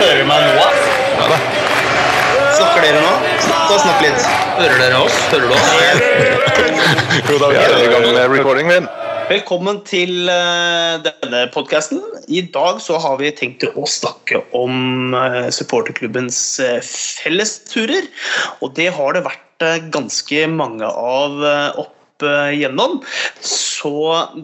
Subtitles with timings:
[0.00, 0.68] Hører du meg nå?
[1.18, 1.36] Ja da.
[2.56, 3.10] Snakker dere nå?
[3.44, 4.22] Ta og Snakk litt.
[4.56, 5.18] Hører dere oss?
[5.28, 5.66] Hører du oss?
[7.28, 8.88] Jo da, vi er i gang med recording min.
[9.28, 12.00] Velkommen til eh, denne podkasten.
[12.32, 18.08] I dag så har vi tenkt å snakke om eh, supporterklubbens uh, fellesturer.
[18.64, 22.98] Og det har det vært eh, ganske mange av eh, opp igjennom.
[23.44, 23.92] Så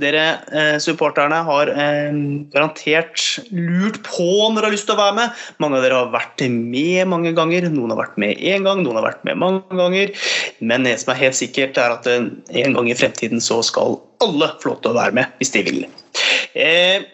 [0.01, 2.13] dere eh, supporterne har eh,
[2.55, 3.21] garantert
[3.51, 5.43] lurt på om dere har lyst til å være med.
[5.63, 7.69] Mange av dere har vært med mange ganger.
[7.73, 10.15] Noen har vært med én gang, noen har vært med mange ganger.
[10.61, 12.31] Men det som er helt sikkert, er at eh,
[12.63, 15.65] en gang i fremtiden så skal alle få lov til å være med hvis de
[15.67, 15.85] vil.
[16.57, 17.05] Eh,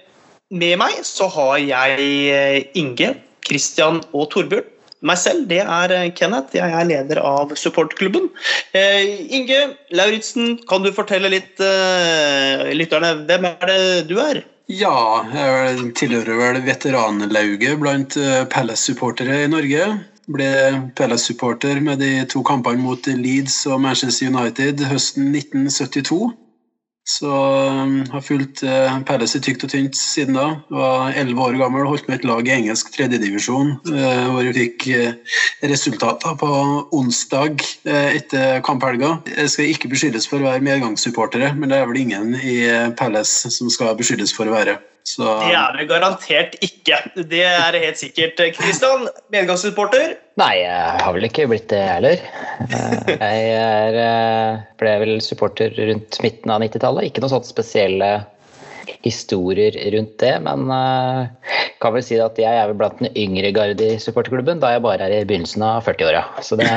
[0.52, 3.14] med meg så har jeg eh, Inge,
[3.46, 4.71] Christian og Torbjørn.
[5.02, 6.54] Meg selv, det er eh, Kenneth.
[6.54, 8.28] Jeg er leder av supportklubben.
[8.76, 14.44] Eh, Inge Lauritzen, kan du fortelle litt eh, lytterne hvem er det du er?
[14.70, 19.88] Ja, jeg tilhører vel veteranlauget blant eh, Palace-supportere i Norge.
[20.30, 20.52] Ble
[20.96, 26.30] Palace-supporter med de to kampene mot Leeds og Manchester United høsten 1972.
[27.04, 30.44] Så um, har fulgt uh, Palace i tykt og tynt siden da.
[30.70, 34.54] Var elleve år gammel og holdt med et lag i engelsk tredjedivisjon, uh, hvor vi
[34.54, 35.34] fikk uh,
[35.66, 36.52] resultater på
[36.94, 39.16] onsdag etter kamphelga.
[39.34, 42.56] Jeg skal ikke beskyldes for å være medgangssupportere, men det er vel ingen i
[42.98, 44.78] Palace som skal beskyldes for å være.
[45.06, 46.98] Så Det er det garantert ikke.
[47.18, 48.38] Det er helt sikkert.
[48.58, 50.14] Kristian, medgangssupporter.
[50.40, 52.22] Nei, jeg har vel ikke blitt det heller.
[52.64, 57.10] Eh, Jeg er, eh, ble vel supporter rundt midten av 90-tallet.
[57.10, 58.10] Ikke noen sånne spesielle
[59.04, 63.52] historier rundt det, men eh, kan vel si at jeg er vel blant den yngre
[63.54, 66.24] garde i supporterklubben, da jeg bare er i begynnelsen av 40-åra.
[66.42, 66.68] Så det,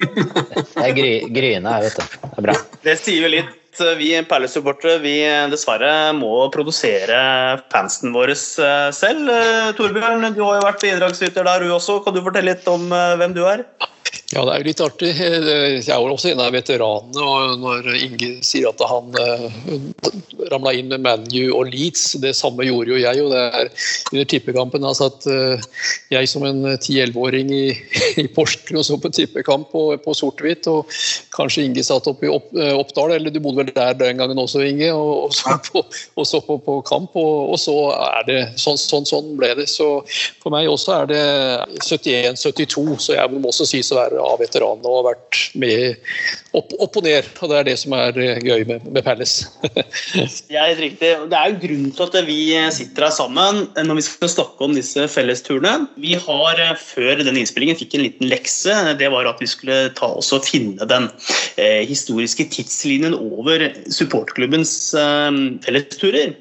[0.00, 2.16] det er gry, gryende vet du.
[2.22, 2.56] Det er bra.
[2.86, 3.58] Det sier jo litt.
[3.72, 5.14] Vi Palace-supportere vi
[5.48, 7.16] dessverre må produsere
[7.72, 9.30] fansen våre eh, selv.
[9.32, 12.02] Eh, Torbjørn, du har jo vært bidragsyter der, du også.
[12.04, 13.64] Kan du fortelle litt om eh, hvem du er?
[14.32, 15.08] Ja, det er jo litt artig.
[15.12, 17.20] Jeg er jo også en av veteranene.
[17.20, 22.64] og Når Inge sier at han uh, ramla inn med ManU og Leeds, det samme
[22.64, 23.20] gjorde jo jeg.
[23.20, 23.68] og det er
[24.14, 25.66] Under tippekampen altså at uh,
[26.14, 27.66] jeg som en 10-11-åring i,
[28.22, 30.88] i Porsgrunn og så på tippekamp på, på sort-hvitt, og
[31.36, 34.64] kanskje Inge satt oppe i opp, Oppdal, eller du bodde vel der den gangen også,
[34.64, 35.84] Inge, og, og så, på,
[36.16, 37.12] og så på, på kamp.
[37.20, 39.68] Og, og, så er det sånn, sånn, sånn ble det.
[39.68, 39.92] Så
[40.40, 41.22] for meg også er det
[41.84, 45.98] 71-72, så jeg må også si så være av veteranene og har vært med
[46.52, 47.28] opp, opp, og ned.
[47.40, 49.48] og Det er det som er gøy med, med Palace.
[50.52, 51.12] er helt riktig.
[51.32, 52.38] Det er jo grunnen til at vi
[52.74, 55.88] sitter her sammen når vi skal snakke om disse fellesturene.
[56.00, 58.76] Vi har før denne innspillingen fikk en liten lekse.
[59.00, 61.08] Det var at vi skulle ta oss og finne den
[61.60, 65.30] eh, historiske tidslinjen over supportklubbens eh,
[65.64, 66.36] fellesturer.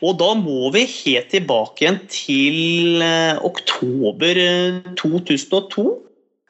[0.00, 4.40] Og da må vi helt tilbake igjen til eh, oktober
[5.00, 5.88] 2002.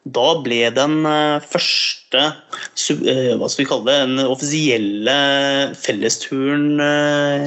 [0.09, 1.03] Da ble den
[1.45, 5.13] første hva skal vi kalle det, den offisielle
[5.79, 6.81] fellesturen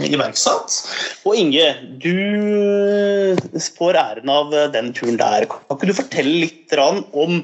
[0.08, 0.76] iverksatt.
[1.28, 1.66] Og Inge,
[2.00, 3.36] du
[3.76, 5.48] får æren av den turen der.
[5.50, 7.42] Kan ikke du fortelle litt om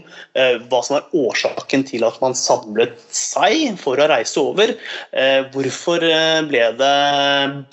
[0.70, 4.72] hva som er årsaken til at man samlet seg for å reise over?
[5.58, 6.06] Hvorfor
[6.54, 6.94] ble det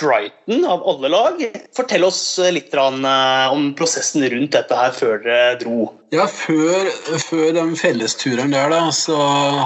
[0.01, 1.45] Brighton av alle lag?
[1.77, 5.93] Fortell oss litt om prosessen rundt dette her før dere dro.
[6.15, 6.87] Ja, før,
[7.19, 9.17] før den fellesturen der, da, så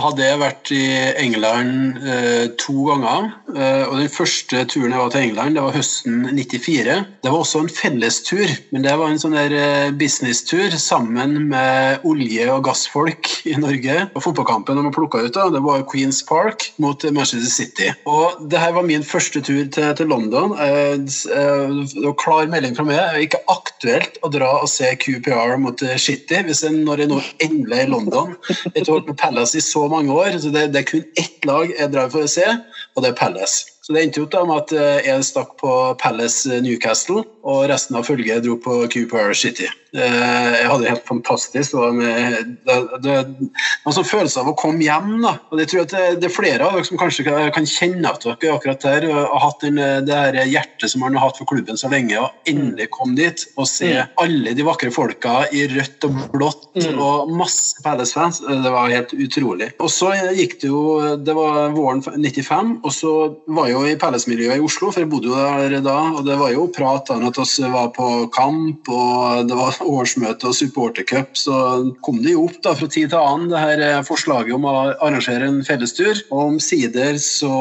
[0.01, 0.85] hadde jeg vært i
[1.21, 3.27] England eh, to ganger.
[3.53, 6.95] Eh, og Den første turen jeg var til England, det var høsten 94.
[7.21, 12.07] Det var også en fellestur, men det var en sånn der eh, businesstur sammen med
[12.09, 13.99] olje- og gassfolk i Norge.
[14.15, 17.91] Og Fotballkampen de plukka ut, da, det var Queens Park mot Manchester City.
[18.09, 20.57] Og det her var min første tur til, til London.
[20.57, 22.97] Det var klar melding fra meg.
[22.97, 27.11] Det er ikke aktuelt å dra og se QPR mot City hvis en, når jeg
[27.11, 28.37] nå endelig er i London.
[28.49, 31.49] Jeg har vært med Palace i så mange år, så det, det er kun ett
[31.49, 32.47] lag jeg drar for å se,
[32.95, 33.80] og det er Palace.
[33.91, 38.45] Så det endte jo med at jeg stakk på Palace Newcastle, og resten av følget
[38.45, 39.67] dro på Cooper City.
[39.91, 41.73] Jeg hadde det helt fantastisk.
[41.73, 45.17] Det var, med, det, det, sånn følelse av å komme hjem.
[45.25, 45.33] Da.
[45.51, 48.23] Og det tror jeg at det er flere av dere som kanskje kan kjenne at
[48.23, 51.81] dere akkurat der har hatt den, det her hjertet som man har hatt for klubben
[51.81, 54.15] så lenge, og endelig komme dit og se mm.
[54.23, 57.03] alle de vakre folka i rødt og blått mm.
[57.03, 58.45] og masse Palace-fans.
[58.47, 59.73] Det var helt utrolig.
[59.83, 60.85] Og så gikk det jo
[61.19, 63.15] Det var våren 95, og så
[63.51, 65.97] var jo i Palace-miljøet i Oslo, for jeg bodde jo der da.
[66.17, 70.51] Og det var jo prat om at vi var på kamp, og det var årsmøte
[70.51, 71.35] og supportercup.
[71.39, 71.57] Så
[72.05, 74.77] kom det jo opp da fra tid til annen det her eh, forslaget om å
[74.93, 76.23] arrangere en fellestur.
[76.31, 77.55] Og omsider så,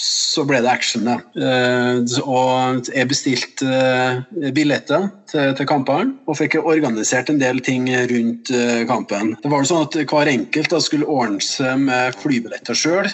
[0.00, 1.18] så ble det action, det.
[1.40, 7.88] Eh, og jeg bestilte eh, billetter til, til kampene og fikk organisert en del ting
[7.90, 9.34] rundt eh, kampen.
[9.42, 13.08] Det var sånn at Hver enkelt da skulle ordne seg med flybilletter sjøl,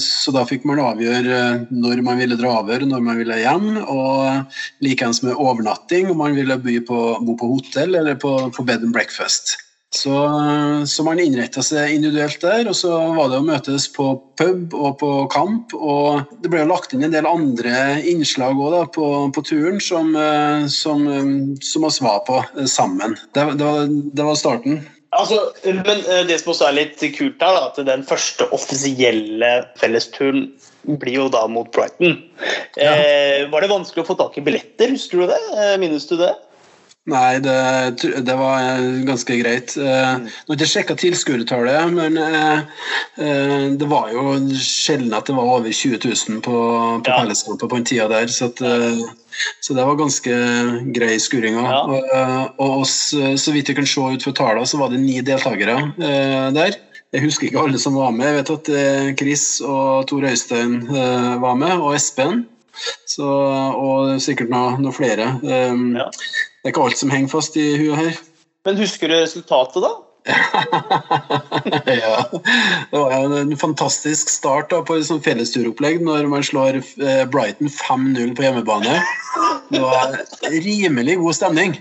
[0.00, 1.40] så da fikk man avgjøre
[1.72, 4.54] når man ville dra over, når man ville hjem, og
[4.84, 8.86] likeens med overnatting, om man ville bo på, bo på hotell eller på, på bed
[8.86, 9.56] and breakfast.
[9.94, 10.14] Så,
[10.90, 14.08] så, man innretta seg individuelt der, og så var det å møtes på
[14.40, 15.70] pub og på kamp.
[15.76, 20.10] Og det ble jo lagt inn en del andre innslag også, på, på, turen som,
[20.72, 21.06] som,
[21.62, 23.14] som oss var på sammen.
[23.30, 24.82] Det, det, var, det var starten.
[25.14, 29.50] Altså, men eh, det som også er litt kult her, da, at den første offisielle
[29.78, 30.48] fellesturen
[31.00, 32.18] blir jo da mot Brighton.
[32.74, 32.96] Ja.
[32.96, 34.90] Eh, var det vanskelig å få tak i billetter?
[34.94, 35.40] Husker du det?
[35.54, 36.32] Eh, minnes du det?
[37.10, 37.54] Nei, det,
[38.24, 39.74] det, var ganske greit.
[39.76, 40.24] Mm.
[40.24, 42.16] Nå har jeg ikke sjekka tilskuertallet, men
[43.76, 47.18] det var jo sjelden at det var over 20 000 på, på ja.
[47.18, 48.32] Pelleskampen på den tida der.
[48.32, 48.64] Så at,
[49.60, 50.34] så det var ganske
[50.94, 51.58] grei skuring.
[51.58, 51.82] Ja.
[51.84, 55.78] Og, og så vidt jeg kan se ut fra tallene, så var det ni deltakere
[55.98, 56.78] eh, der.
[57.14, 58.26] Jeg husker ikke alle som var med.
[58.26, 62.44] Jeg vet at eh, Chris og Tor Øystein eh, var med, og Espen.
[63.08, 65.36] Så, og sikkert noen noe flere.
[65.42, 66.08] Um, ja.
[66.10, 68.18] Det er ikke alt som henger fast i huet her.
[68.64, 69.92] Men husker du resultatet, da?
[71.84, 72.24] ja.
[72.90, 77.24] Det var jo en fantastisk start da, på et sånt fellesturopplegg når man slår eh,
[77.28, 79.00] Brighton 5-0 på hjemmebane.
[79.68, 80.16] Det var
[80.64, 81.76] rimelig god stemning.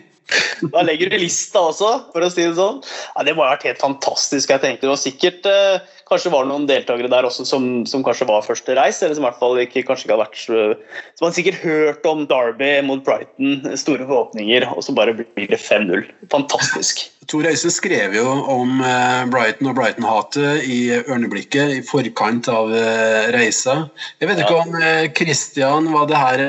[0.74, 2.80] Da legger du lista også, for å si det sånn.
[3.16, 4.50] Ja, det må ha vært helt fantastisk.
[4.54, 4.86] jeg tenkte.
[4.86, 8.75] Det var sikkert eh, Kanskje var noen deltakere der også som, som, kanskje var første
[8.78, 10.75] reis, eller som i hvert fall ikke, kanskje ikke hadde vært
[11.18, 15.62] Som hadde sikkert hørt om Derby mot Brighton, store forhåpninger, og så bare blir det
[15.64, 16.06] 5-0.
[16.34, 17.08] Fantastisk.
[17.31, 23.31] Tor Øystein skrev jo om eh, Brighton og Brighton-hatet i Ørneblikket i forkant av eh,
[23.34, 23.88] reisa.
[24.20, 26.48] Jeg vet ikke om eh, Christian, var det her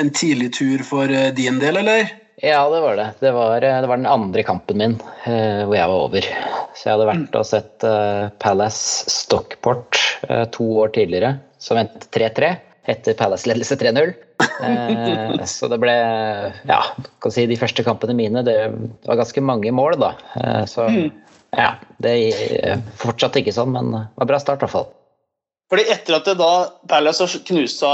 [0.00, 2.21] en tidlig tur for din del, eller?
[2.44, 3.10] Ja, det var det.
[3.20, 4.94] Det var, det var den andre kampen min
[5.24, 6.24] eh, hvor jeg var over.
[6.74, 12.10] Så jeg hadde vært og sett eh, Palace Stockport eh, to år tidligere, som endte
[12.10, 12.48] 3-3
[12.90, 14.10] etter Palace-ledelse 3-0.
[15.54, 15.94] så det ble
[16.66, 16.80] Ja,
[17.22, 18.56] kan si de første kampene mine Det
[19.06, 20.10] var ganske mange mål, da.
[20.66, 21.12] så mm.
[21.54, 22.16] ja, det
[22.98, 24.90] fortsatte ikke sånn, men det var bra start i hvert fall.
[25.70, 26.50] Fordi etter at det da
[26.90, 27.92] Palace knusa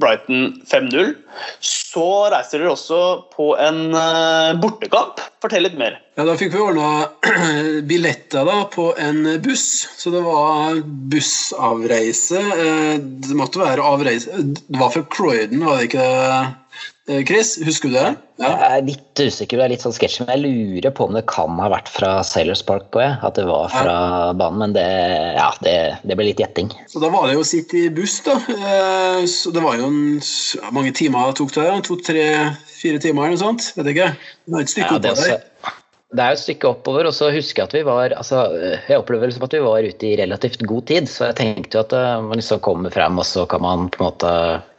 [0.00, 1.14] Brighton 5-0.
[1.60, 2.98] Så reiser dere også
[3.32, 5.22] på en eh, bortekamp.
[5.42, 5.98] Fortell litt mer.
[6.16, 7.08] Ja, Da fikk vi ordna
[7.90, 9.66] billetter da, på en buss.
[9.96, 10.80] Så det var
[11.12, 12.40] bussavreise.
[12.40, 16.44] Eh, det måtte være avreise Det var fra Croydon, var det ikke det?
[17.08, 18.16] Eh, Chris, husker du det?
[18.42, 18.48] Ja.
[18.50, 21.22] Jeg er litt usikker, det er litt sånn sketsj, men jeg lurer på om det
[21.30, 24.32] kan ha vært fra Sailors Park òg, at det var fra ja.
[24.36, 24.58] banen.
[24.64, 24.86] Men det,
[25.38, 26.72] ja, det, det, ble litt gjetting.
[26.90, 28.34] Så da var det jo å sitte i buss, da.
[28.56, 30.00] Eh, så det var jo en,
[30.74, 31.68] mange timer det tok det?
[31.86, 32.26] To, tre,
[32.74, 33.70] fire timer eller noe sånt?
[33.78, 34.10] Vet ikke.
[34.18, 35.46] Det var et stykke ja, oppå der.
[36.14, 38.44] Det er jo et stykke oppover, og så husker jeg at vi var altså,
[38.86, 41.82] Jeg opplever liksom at vi var ute i relativt god tid, så jeg tenkte jo
[41.82, 44.30] at uh, man liksom kommer frem, og så kan man på en måte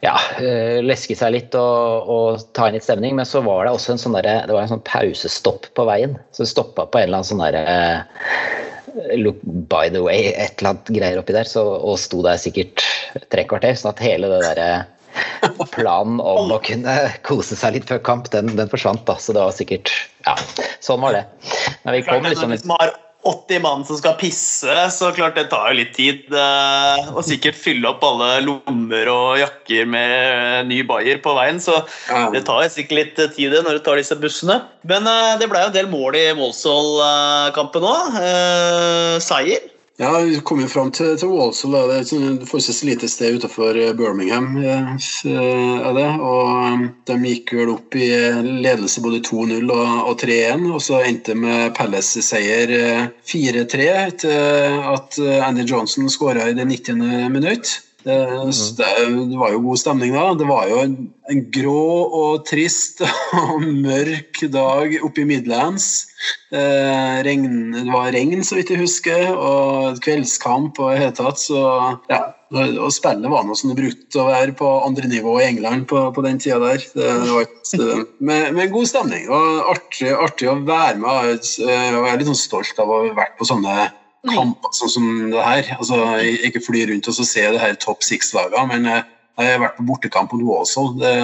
[0.06, 3.12] ja, uh, leske seg litt og, og, ta inn litt stemning.
[3.18, 6.16] Men så var det også en sånn der, det var en sånn pausestopp på veien.
[6.32, 10.56] Så vi stoppa på en eller annen sånn derre uh, Look by the way, et
[10.56, 12.80] eller annet greier oppi der, så, og sto der sikkert
[13.28, 13.76] tre kvarter.
[13.76, 14.70] Sånn at hele det derre
[15.74, 16.94] planen om å kunne
[17.26, 19.04] kose seg litt før kamp, den, den, forsvant.
[19.08, 19.92] da, Så det var sikkert
[20.26, 20.36] Ja,
[20.84, 21.26] sånn var det.
[21.84, 22.96] Men vi kom liksom Hvis man har
[23.26, 26.28] 80 mann som skal pisse, så klart det tar jo litt tid.
[26.30, 31.58] Eh, og sikkert fylle opp alle lommer og jakker med ny bayer på veien.
[31.60, 31.74] Så
[32.32, 34.60] det tar sikkert litt tid når du tar disse bussene.
[34.88, 38.22] Men eh, det ble jo en del mål i Målsål-kampen òg.
[38.22, 39.66] Eh, seier.
[40.00, 41.72] Ja, vi kom jo fram til, til Walsall.
[41.74, 44.52] Det er et sånn forholdsvis lite sted utenfor eh, Birmingham.
[44.62, 48.06] Eh, er det, og De gikk vel opp i
[48.46, 50.68] ledelse både 2-0 og, og 3-1.
[50.70, 52.76] og Så endte det med Palace-seier
[53.26, 57.02] 4-3 eh, etter at Andy Johnson skåra i det 90.
[57.34, 57.74] minutt.
[58.08, 58.16] Det,
[58.78, 58.90] det,
[59.28, 60.30] det, var jo god stemning da.
[60.38, 61.82] Det var jo en grå
[62.20, 63.02] og trist
[63.42, 66.06] og mørk dag oppe i Midlands.
[66.48, 71.42] Eh, regn, det var regn, så vidt jeg husker, og kveldskamp og i hele tatt.
[71.42, 71.60] Så
[72.08, 72.22] ja,
[72.56, 76.06] og spillet var noe som det brukte å være på andre nivå i England på,
[76.16, 76.80] på den tida der.
[76.96, 77.76] Det, var et,
[78.24, 79.28] med, med, god stemning.
[79.28, 81.48] Det var artig, artig å være med.
[81.60, 83.90] Jeg er litt sånn stolt av å ha vært på sånne
[84.26, 85.72] kamper sånn som det her.
[85.78, 86.00] Altså,
[86.48, 88.90] ikke fly rundt og se det her topp six-lagene, men
[89.38, 90.96] Jeg har vært på bortekamp mot Walsall.
[90.98, 91.14] Det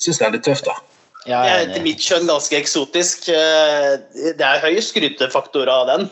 [0.00, 0.78] syns jeg er litt tøft, da.
[1.28, 3.28] Ja, Det er er etter mitt skjønn ganske eksotisk.
[3.28, 3.98] Eh,
[4.38, 6.08] Det er høy skrytefaktor av den.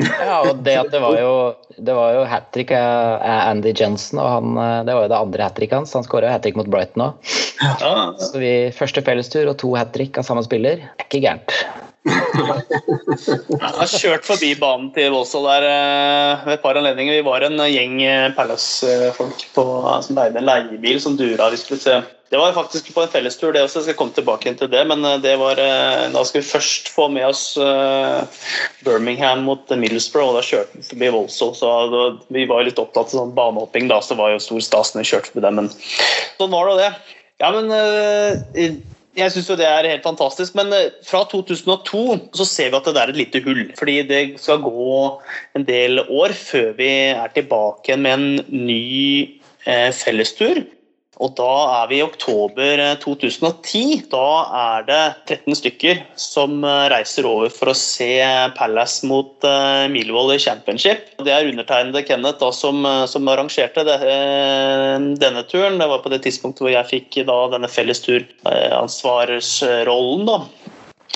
[0.00, 1.34] Ja, og det at det var jo,
[1.78, 5.20] det var jo hat trick av Andy Jensen, og han, eh, det var jo det
[5.20, 5.92] andre hat tricket hans.
[5.94, 7.34] Han skåra hat trick mot Brighton òg.
[7.62, 8.14] Ja.
[8.18, 10.82] Så vi første fellestur og to hat trick av samme spiller.
[10.82, 11.54] Det er ikke gærent.
[12.04, 17.16] Jeg har kjørt forbi banen til Voldsal der eh, ved et par anledninger.
[17.16, 21.48] Vi var en gjeng eh, Palace-folk som leide en leiebil som dura.
[21.54, 22.02] Vi skulle se.
[22.34, 23.78] Det var faktisk på en fellestur, det også.
[23.78, 24.80] Jeg skal komme tilbake til det.
[24.90, 28.44] Men eh, det var, eh, da skal vi først få med oss eh,
[28.84, 31.54] Birmingham mot Middlesbrough, og da kjørte vi forbi Voldsal.
[31.56, 31.70] Så
[32.34, 35.12] vi var litt opptatt av sånn banehopping, da, så var jo stor stas når vi
[35.12, 35.62] kjørte forbi dem.
[35.62, 35.70] Men
[36.40, 37.20] sånn var det, det.
[37.44, 38.74] Ja, men eh,
[39.14, 42.02] jeg syns jo det er helt fantastisk, men eh, fra 2002
[42.36, 43.64] så ser vi at det er et lite hull.
[43.78, 45.00] Fordi det skal gå
[45.58, 48.88] en del år før vi er tilbake med en ny
[49.66, 50.64] eh, fellestur.
[51.22, 51.50] Og da
[51.82, 54.06] er vi i oktober eh, 2010.
[54.10, 54.26] Da
[54.62, 58.16] er det 13 stykker som eh, reiser over for å se
[58.56, 60.98] Palace mot Milvold Millwall i Championship.
[61.24, 65.78] Det er undertegnede Kenneth da, som, eh, som arrangerte det, eh, denne turen.
[65.78, 70.26] Det var på det tidspunktet hvor jeg fikk da, denne fellesturansvarsrollen.
[70.26, 70.38] da.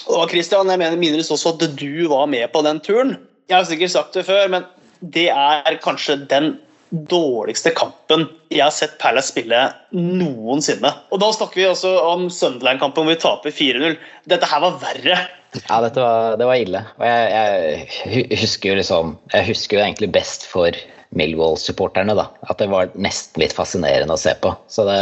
[0.09, 3.17] Og Christian, jeg mener minnes også at du var med på den turen.
[3.49, 4.65] Jeg har sikkert sagt det før, men
[5.01, 6.59] det er kanskje den
[6.91, 9.61] dårligste kampen jeg har sett Palace spille
[9.95, 10.93] noensinne.
[11.13, 13.99] Og da snakker vi også om Sunderland-kampen hvor vi taper 4-0.
[14.31, 15.19] Dette her var verre.
[15.65, 16.85] Ja, dette var, det var ille.
[17.01, 20.77] Og jeg, jeg husker jo liksom Jeg husker jo egentlig best for
[21.17, 22.29] Millwall-supporterne, da.
[22.53, 24.53] At det var nesten litt fascinerende å se på.
[24.69, 25.01] Så det,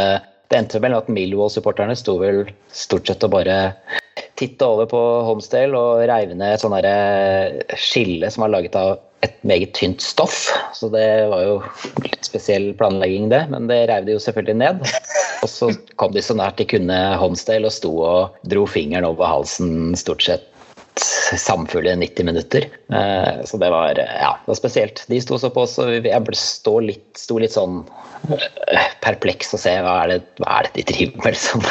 [0.51, 3.57] det endte vel med at Millwall-supporterne sto vel stort sett og bare
[4.37, 8.97] titta over på Homsdale og reiv ned et sånn derre skille som var laget av
[9.25, 10.47] et meget tynt stoff.
[10.73, 11.55] Så det var jo
[12.03, 13.45] litt spesiell planlegging, det.
[13.53, 14.83] Men det reiv de jo selvfølgelig ned.
[15.45, 15.71] Og så
[16.01, 20.25] kom de så nært de kunne Homesdale og sto og dro fingeren over halsen stort
[20.25, 20.53] sett
[21.37, 22.65] samfulle 90 minutter.
[22.93, 25.03] Eh, Så det var, eh, ja, det var spesielt.
[25.07, 27.83] De sto så på oss, og jeg ble stå litt, sto litt sånn
[28.31, 31.65] eh, perpleks og se hva er det, hva er det de driver med, liksom.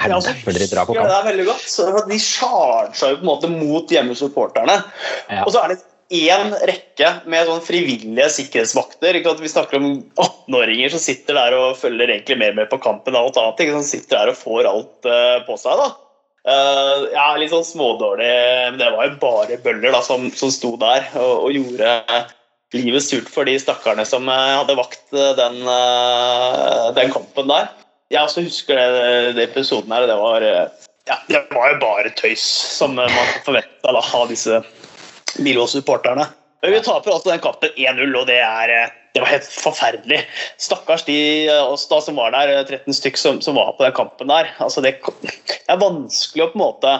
[0.00, 1.04] Er det så derfor dere drar på kamp?
[1.04, 1.08] Ja.
[1.10, 1.68] Det er veldig godt.
[1.68, 4.80] Så de charga jo på en måte mot hjemmesupporterne.
[5.28, 5.44] Ja.
[5.44, 9.20] Og så er det én rekke med sånn frivillige sikkerhetsvakter.
[9.38, 13.28] Vi snakker om 18-åringer som sitter der og følger egentlig mer med på kampen og
[13.28, 13.62] alt annet.
[13.62, 13.76] Ikke?
[13.78, 15.78] Som sitter der og får alt uh, på seg.
[15.78, 15.88] da.
[16.50, 18.32] Uh, ja, Litt sånn smådårlig,
[18.72, 21.94] men det var jo bare bøller da, som, som sto der og, og gjorde
[22.74, 27.70] livet surt for de stakkarene som eh, hadde vakt den, uh, den kampen der.
[28.10, 30.08] Jeg også husker det, det episoden her.
[30.10, 30.46] Det var,
[31.06, 32.42] ja, det var jo bare tøys,
[32.78, 33.10] som man
[33.46, 34.62] forventa av disse
[35.38, 36.26] Millwall-supporterne.
[36.62, 40.20] Men Vi taper altså den kampen 1-0, og det, er, eh, det var helt forferdelig.
[40.60, 43.86] Stakkars de eh, oss da som var der, eh, 13 stykk som, som var på
[43.86, 44.52] den kampen der.
[44.62, 46.96] Altså det, det er vanskelig å på en måte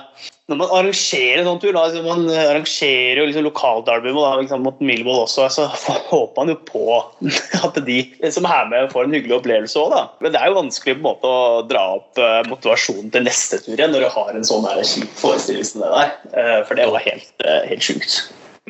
[0.51, 4.65] når man arrangerer en sånn tur, da, altså man arrangerer jo liksom lokalderby da, liksom,
[4.67, 5.69] mot Millwall også, så
[6.11, 6.83] håper man jo på
[7.69, 8.01] at de
[8.35, 9.95] som er med, får en hyggelig opplevelse òg.
[10.25, 13.63] Men det er jo vanskelig på en måte å dra opp eh, motivasjonen til neste
[13.63, 16.13] tur igjen når du har en sånn kjip forestilling som det der.
[16.35, 18.19] Eh, For det var helt, eh, helt sjukt.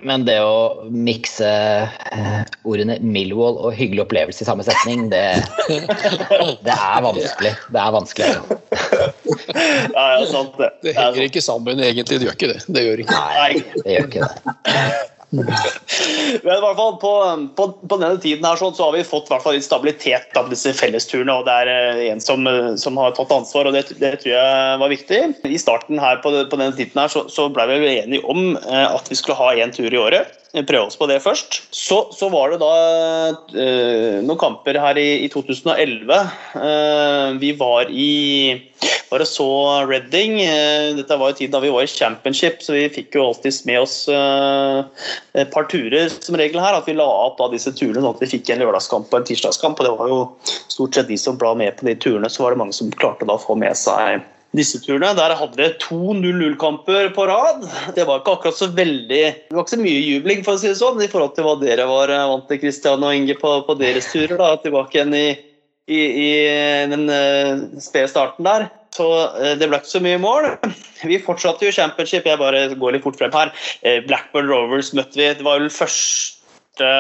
[0.06, 5.22] Men det å mikse eh, ordene Millwall og hyggelig opplevelse i samme setning, det,
[6.66, 7.54] det er vanskelig.
[7.68, 8.58] Det er vanskelig.
[9.94, 10.70] Ja, ja, sant det.
[10.80, 12.60] Det Det er henger ikke sammen egentlig, det gjør ikke det.
[12.68, 13.22] Det gjør ikke.
[13.38, 15.19] Nei, det gjør ikke det.
[15.30, 15.46] Men
[16.56, 17.12] i hvert fall på,
[17.56, 20.72] på, på denne tiden her så, så har vi fått hvert litt stabilitet av disse
[20.74, 21.36] fellesturene.
[21.38, 24.34] og Det er eh, en som, eh, som har tatt ansvar, og det, det tror
[24.34, 25.20] jeg var viktig.
[25.46, 28.86] I starten her på, på denne tiden her, så, så ble vi enige om eh,
[28.88, 30.39] at vi skulle ha én tur i året.
[30.50, 31.60] Prøve oss på det først.
[31.70, 32.70] Så, så var det da
[33.54, 36.10] uh, noen kamper her i, i 2011.
[36.56, 38.10] Uh, vi var i
[39.10, 39.46] og så
[39.90, 40.38] Reading.
[40.44, 43.56] Eh, Dette var jo tiden da vi var i championship, så vi fikk jo alltid
[43.66, 45.06] med oss eh,
[45.42, 46.78] et par turer som regel her.
[46.78, 49.26] At vi la opp da disse turene sånn at vi fikk en lørdagskamp og en
[49.26, 49.80] tirsdagskamp.
[49.80, 50.20] Og det var jo
[50.70, 53.26] stort sett de som ble med på de turene, så var det mange som klarte
[53.26, 54.22] da å få med seg
[54.56, 55.12] disse turene.
[55.18, 57.62] Der hadde vi to 0-0-kamper på rad.
[57.96, 60.70] Det var ikke akkurat så veldig Det var ikke så mye jubling, for å si
[60.70, 63.54] det sånn, i forhold til hva dere var eh, vant til, Christian og Inge, på,
[63.68, 64.36] på deres turer.
[64.40, 65.28] da, Tilbake igjen i,
[65.90, 66.30] i, i
[66.90, 68.70] den uh, spede starten der.
[68.94, 69.06] Så
[69.38, 70.48] eh, det ble ikke så mye mål.
[71.10, 72.26] Vi fortsatte jo championship.
[72.26, 73.54] Jeg bare går litt fort frem her.
[73.86, 75.30] Eh, Blackburn Rovers møtte vi.
[75.38, 76.90] Det var vel første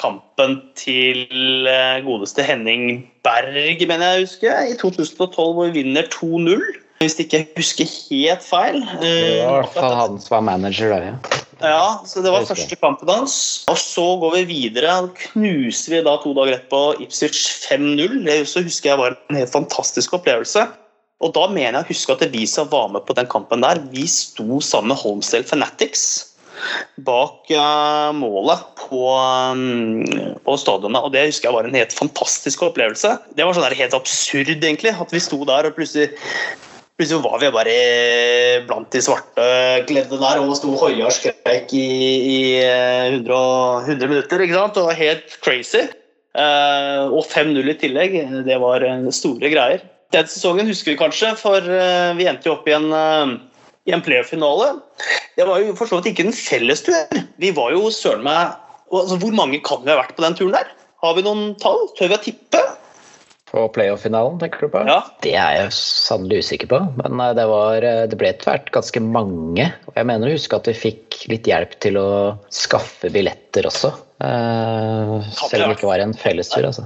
[0.00, 6.06] kampen til eh, godeste Henning Berg, mener jeg å huske, i 2012, hvor vi vinner
[6.12, 6.62] 2-0.
[7.00, 8.78] Hvis ikke jeg husker helt feil.
[9.02, 11.42] Det var i hvert fall han som var manager der, ja.
[11.56, 13.64] Ja, så det var første kampen hans.
[13.72, 14.92] Og så går vi videre.
[15.02, 18.18] og Knuser vi da to dager etterpå Ipswich 5-0.
[18.26, 20.66] Det husker jeg var en helt fantastisk opplevelse.
[21.24, 23.80] Og da mener jeg å huske at vi som var med på den kampen der,
[23.92, 26.34] vi sto sammen med Holmsdale Fanatics
[27.04, 30.04] bak eh, målet på, um,
[30.44, 31.04] på stadionet.
[31.04, 33.16] Og det husker jeg var en helt fantastisk opplevelse.
[33.36, 34.92] Det var sånn der helt absurd, egentlig.
[34.92, 36.12] At vi sto der og plutselig
[36.96, 37.72] Plutselig var vi bare
[38.64, 39.46] blant de svarte
[39.84, 41.88] kledde der og sto hoia og skrek i,
[42.24, 43.40] i eh, 100,
[43.84, 44.40] 100 minutter.
[44.40, 44.78] ikke sant?
[44.78, 45.82] Det var helt crazy.
[46.40, 48.16] Eh, og 5-0 i tillegg,
[48.48, 49.84] det var eh, store greier.
[50.16, 51.68] Den sesongen husker vi kanskje, for
[52.16, 52.88] vi endte jo opp i en,
[53.84, 54.70] i en playoff-finale.
[55.36, 57.20] Det var jo for så vidt ikke en fellestur.
[57.42, 58.54] Vi var jo søren meg
[58.88, 60.70] altså, Hvor mange kan vi ha vært på den turen der?
[61.04, 61.90] Har vi noen tall?
[61.98, 62.62] Tør vi å tippe?
[63.56, 64.82] På playoff-finalen, tenker du på?
[64.84, 64.98] Ja.
[65.24, 68.68] Det er jeg sannelig usikker på, men eh, det, var, eh, det ble etter hvert
[68.74, 69.70] ganske mange.
[69.88, 72.08] Og jeg mener å huske at vi fikk litt hjelp til å
[72.52, 73.94] skaffe billetter også.
[74.20, 76.84] eh, selv om det ikke var en fellestur, altså.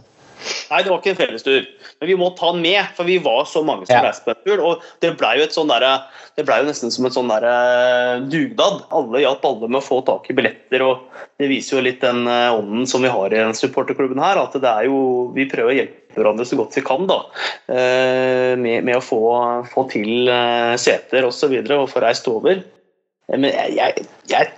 [0.70, 1.64] Nei, det var ikke en fellestur.
[2.00, 4.02] Men vi må ta den med, for vi var så mange som Ja.
[4.06, 4.62] reiste på en tur.
[4.64, 6.04] Og det blei jo sånn derre
[6.36, 8.84] Det ble jo nesten som et sånn derre dugnad.
[8.94, 11.02] Alle hjalp alle med å få tak i billetter, og
[11.40, 14.38] det viser jo litt den eh, ånden som vi har i den supporterklubben her.
[14.40, 17.18] At det er jo Vi prøver å hjelpe hverandre så godt vi kan, da.
[17.68, 19.20] eh, Med, med å få,
[19.74, 21.30] få til eh, seter osv.
[21.30, 22.62] Og, så videre, og få reist over.
[23.28, 24.50] Eh, Men jeg, jeg, jeg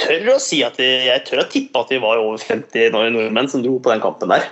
[0.00, 3.48] tør å si at vi, jeg tør å tippe at vi var over 50 nordmenn
[3.52, 4.44] som dro på den kampen der.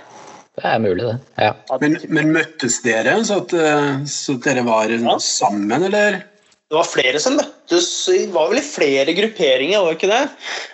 [0.57, 1.17] Det er mulig, det.
[1.39, 1.53] Ja.
[1.81, 5.15] Men, men møttes dere, så at, eh, så dere var Ja.
[5.23, 6.23] sammen, eller?
[6.69, 7.87] Det var flere som møttes.
[8.05, 10.29] Det var vel i flere grupperinger, var det ikke det?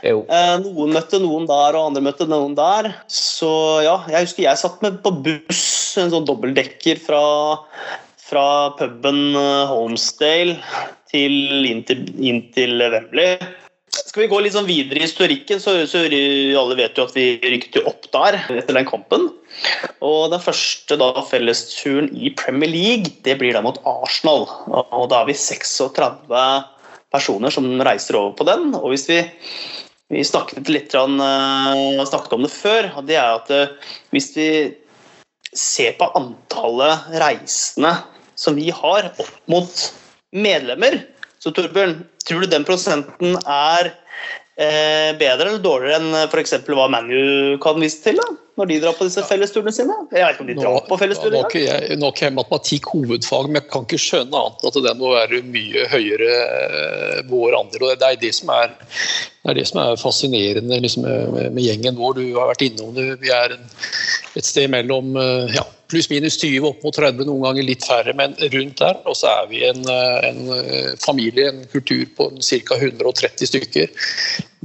[0.10, 0.26] Jo.
[0.28, 2.90] Eh, Noen møtte noen der, og andre møtte noen der.
[3.08, 3.52] Så
[3.86, 5.64] ja, jeg husker jeg satt med på buss,
[6.02, 7.22] en sånn dobbeltdekker fra,
[8.26, 8.48] fra
[8.80, 9.36] puben
[9.70, 10.58] Holmsdale
[11.12, 13.38] til inn, til inn til Wembley.
[14.16, 17.34] Skal vi gå litt sånn videre i historikken, så, så alle vet jo at vi
[17.36, 19.26] rykket jo opp der etter den kampen.
[20.00, 24.46] Og den første da fellesturen i Premier League, det blir da mot Arsenal.
[24.72, 26.32] Og da er vi 36
[27.12, 28.72] personer som reiser over på den.
[28.80, 29.18] Og hvis vi,
[30.16, 33.76] vi snakket litt eh, snakket om det før, og det er at eh,
[34.16, 34.50] hvis vi
[35.52, 37.92] ser på antallet reisende
[38.40, 39.84] som vi har opp mot
[40.32, 41.02] medlemmer,
[41.46, 43.92] så Torbjørn, tror du den prosenten er
[44.58, 46.56] eh, bedre eller dårligere enn f.eks.
[46.66, 48.18] hva ManU kan vise til?
[48.18, 48.26] da,
[48.58, 49.98] Når de drar på disse fellesturene sine?
[50.10, 51.54] Jeg vet ikke om de drar på nå, nå, engang.
[51.60, 54.82] er jeg, nå er ikke matematikk hovedfag, men jeg kan ikke skjønne annet enn at
[54.88, 57.88] den må være mye høyere eh, vår andel.
[57.92, 61.68] og Det er det som er, det er, det som er fascinerende liksom, med, med
[61.68, 62.18] gjengen vår.
[62.18, 63.10] Du har vært innom det.
[63.22, 63.72] Vi er en,
[64.34, 68.34] et sted mellom eh, ja, pluss-minus 20 opp mot 30, noen ganger litt færre, men
[68.40, 68.98] rundt der.
[69.06, 72.80] Og så er vi en, eh, en eh, familie, en kultur på ca.
[72.80, 73.92] 130 stykker.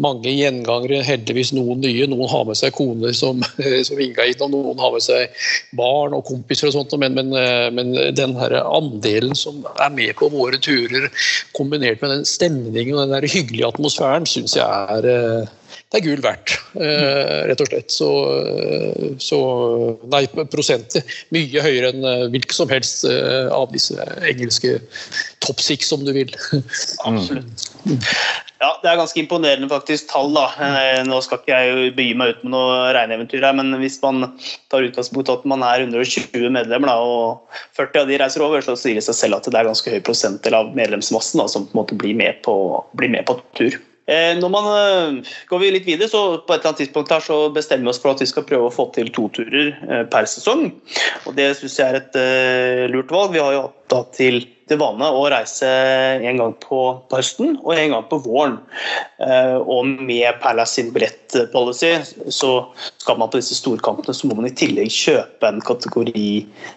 [0.01, 2.09] Mange gjengangere, heldigvis noen nye.
[2.09, 3.45] Noen har med seg koner som,
[3.87, 5.45] som vinga inn, og noen har med seg
[5.77, 6.97] barn og kompiser og sånt.
[7.03, 11.11] Men, men, eh, men den her andelen som er med på våre turer,
[11.57, 15.57] kombinert med den stemningen og den hyggelige atmosfæren, syns jeg er eh,
[15.91, 17.91] det er gull verdt, eh, rett og slett.
[17.91, 19.39] Så, eh, så
[20.11, 20.23] Nei,
[20.53, 21.03] prosenter
[21.35, 24.77] mye høyere enn eh, hvilken som helst av disse engelske
[25.43, 26.31] top six, om du vil.
[27.09, 27.67] Absolutt.
[28.61, 30.31] Ja, Det er ganske imponerende faktisk tall.
[30.37, 30.47] da.
[31.09, 34.29] Nå skal ikke jeg begi meg ut med noe regneeventyr her, men hvis man
[34.71, 38.63] tar utgangspunkt i at man er 120 medlemmer, da, og 40 av de reiser over,
[38.63, 41.67] så sier det seg selv at det er ganske høy prosentdel av medlemsmassen da, som
[41.67, 42.55] på en måte blir med på,
[43.01, 43.81] blir med på tur.
[44.09, 47.25] Eh, Når man eh, Går vi litt videre, så på et eller annet tidspunkt her
[47.25, 50.05] så bestemmer vi oss for at vi skal prøve å få til to turer eh,
[50.11, 50.71] per sesong.
[51.27, 53.37] Og Det syns jeg er et lurt valg.
[53.37, 56.81] Vi har jo hatt til, til vane å reise en gang på,
[57.11, 58.59] på høsten og en gang på våren.
[59.19, 61.97] Eh, og med Palace sin billettpolicy
[62.31, 62.53] så
[63.01, 66.25] skal man på disse storkampene så må man i tillegg kjøpe en kategori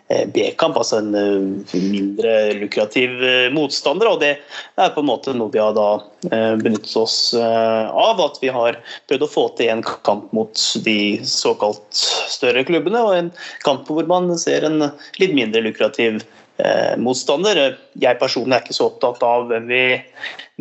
[0.10, 3.13] eh, B-kamp, altså en eh, mindre lukrativ
[3.53, 4.10] motstander.
[4.10, 5.89] og Det er på en måte noe vi har da
[6.23, 8.21] benyttet oss av.
[8.23, 8.77] At vi har
[9.10, 11.84] prøvd å få til en kamp mot de såkalt
[12.32, 13.34] større klubbene, og en
[13.65, 14.88] kamp hvor man ser en
[15.19, 16.23] litt mindre lukrativ
[16.61, 17.61] eh, motstander.
[17.99, 19.83] Jeg personlig er ikke så opptatt av hvem vi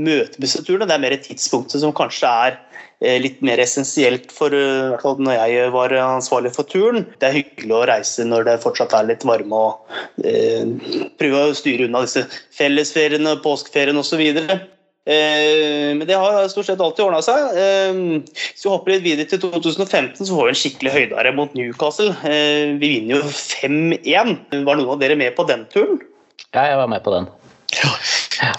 [0.00, 0.88] møter disse turene.
[0.88, 2.58] Det er mer tidspunktet som kanskje er
[3.02, 7.06] eh, litt mer essensielt for eh, når jeg var ansvarlig for turen.
[7.18, 11.56] Det er hyggelig å reise når det fortsatt er litt varme og eh, prøve å
[11.56, 12.26] styre unna disse
[12.58, 14.22] fellesferiene, påskeferien osv.
[15.02, 17.56] Eh, men det har stort sett alltid ordna seg.
[17.58, 17.96] Eh,
[18.30, 22.14] hvis vi hopper litt videre til 2015, så får vi en skikkelig høydare mot Newcastle.
[22.22, 24.36] Eh, vi vinner jo 5-1.
[24.62, 26.00] Var noen av dere med på den turen?
[26.52, 27.26] ja, jeg var med på den.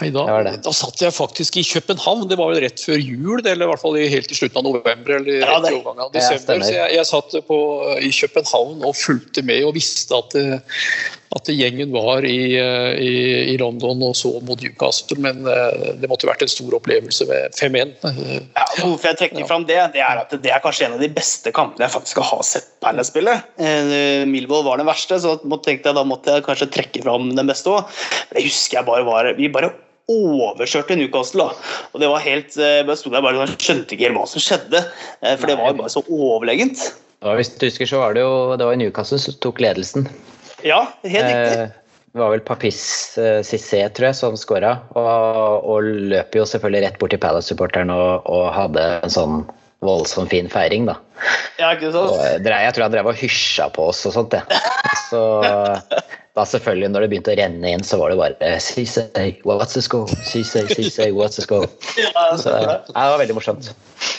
[0.03, 2.27] Nei, da, da satt jeg faktisk i København.
[2.29, 5.15] Det var vel rett før jul, eller i hvert fall helt i slutten av november.
[5.21, 6.43] eller Ja, rett i overgangen av desember.
[6.43, 6.67] stemmer.
[6.69, 7.59] så jeg, jeg satt på,
[8.03, 10.35] i København og fulgte med og visste at,
[11.33, 13.13] at gjengen var i, eh, i,
[13.53, 15.17] i London og så mot Newcastle.
[15.23, 17.95] Men eh, det måtte vært en stor opplevelse med 5-1.
[18.09, 21.01] Eh, Ja, hvorfor jeg trekker fram det, det er at det er kanskje en av
[21.01, 23.33] de beste kampene jeg faktisk har sett Palace spille.
[24.29, 27.71] Milvold var den verste, så tenkte jeg, da måtte jeg kanskje trekke fram den beste
[27.71, 27.89] òg.
[28.33, 29.71] Det husker jeg bare var Vi bare
[30.11, 31.47] overkjørte Newcastle.
[31.47, 31.77] da.
[31.93, 34.83] Og det var helt, eh, jeg sto der bare skjønte ikke helt hva som skjedde.
[35.21, 36.89] eh, For det var jo bare så overlegent.
[37.23, 40.09] Hvis du husker, så var det jo det var Newcastle som tok ledelsen.
[40.63, 41.63] Ja, helt riktig.
[41.63, 41.79] Eh,
[42.13, 44.75] Det var vel Papis eh, Cissé, tror jeg, som skåra.
[44.93, 49.39] Og, og løp jo selvfølgelig rett bort til Palace-supporteren og, og hadde en sånn
[49.83, 50.93] voldsomt fin feiring, da.
[51.57, 52.13] Ja, ikke sant?
[52.13, 54.43] Og, jeg tror han drev og hysja på oss og sånt, ja.
[55.09, 55.23] Så
[56.33, 59.05] da selvfølgelig, når det begynte å renne inn, så var det bare Cissé,
[59.45, 60.09] what's the score?
[60.25, 61.67] Cissé, Cissé, what's the score?
[62.41, 63.69] Så ja, det var veldig morsomt.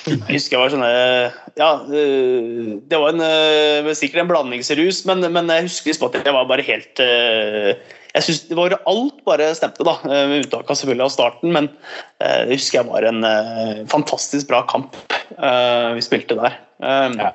[0.06, 5.02] Jeg husker jeg var sånn eh, Ja, eh, det var en, eh, sikkert en blandingsrus,
[5.10, 7.74] men, men jeg husker at jeg var bare helt eh,
[8.14, 11.54] jeg synes det var Alt bare stemte, da, eh, med unntak av selvfølgelig av starten.
[11.56, 11.70] Men
[12.22, 14.94] jeg husker jeg var en eh, fantastisk bra kamp
[15.34, 16.60] eh, vi spilte der.
[16.78, 17.32] Ja.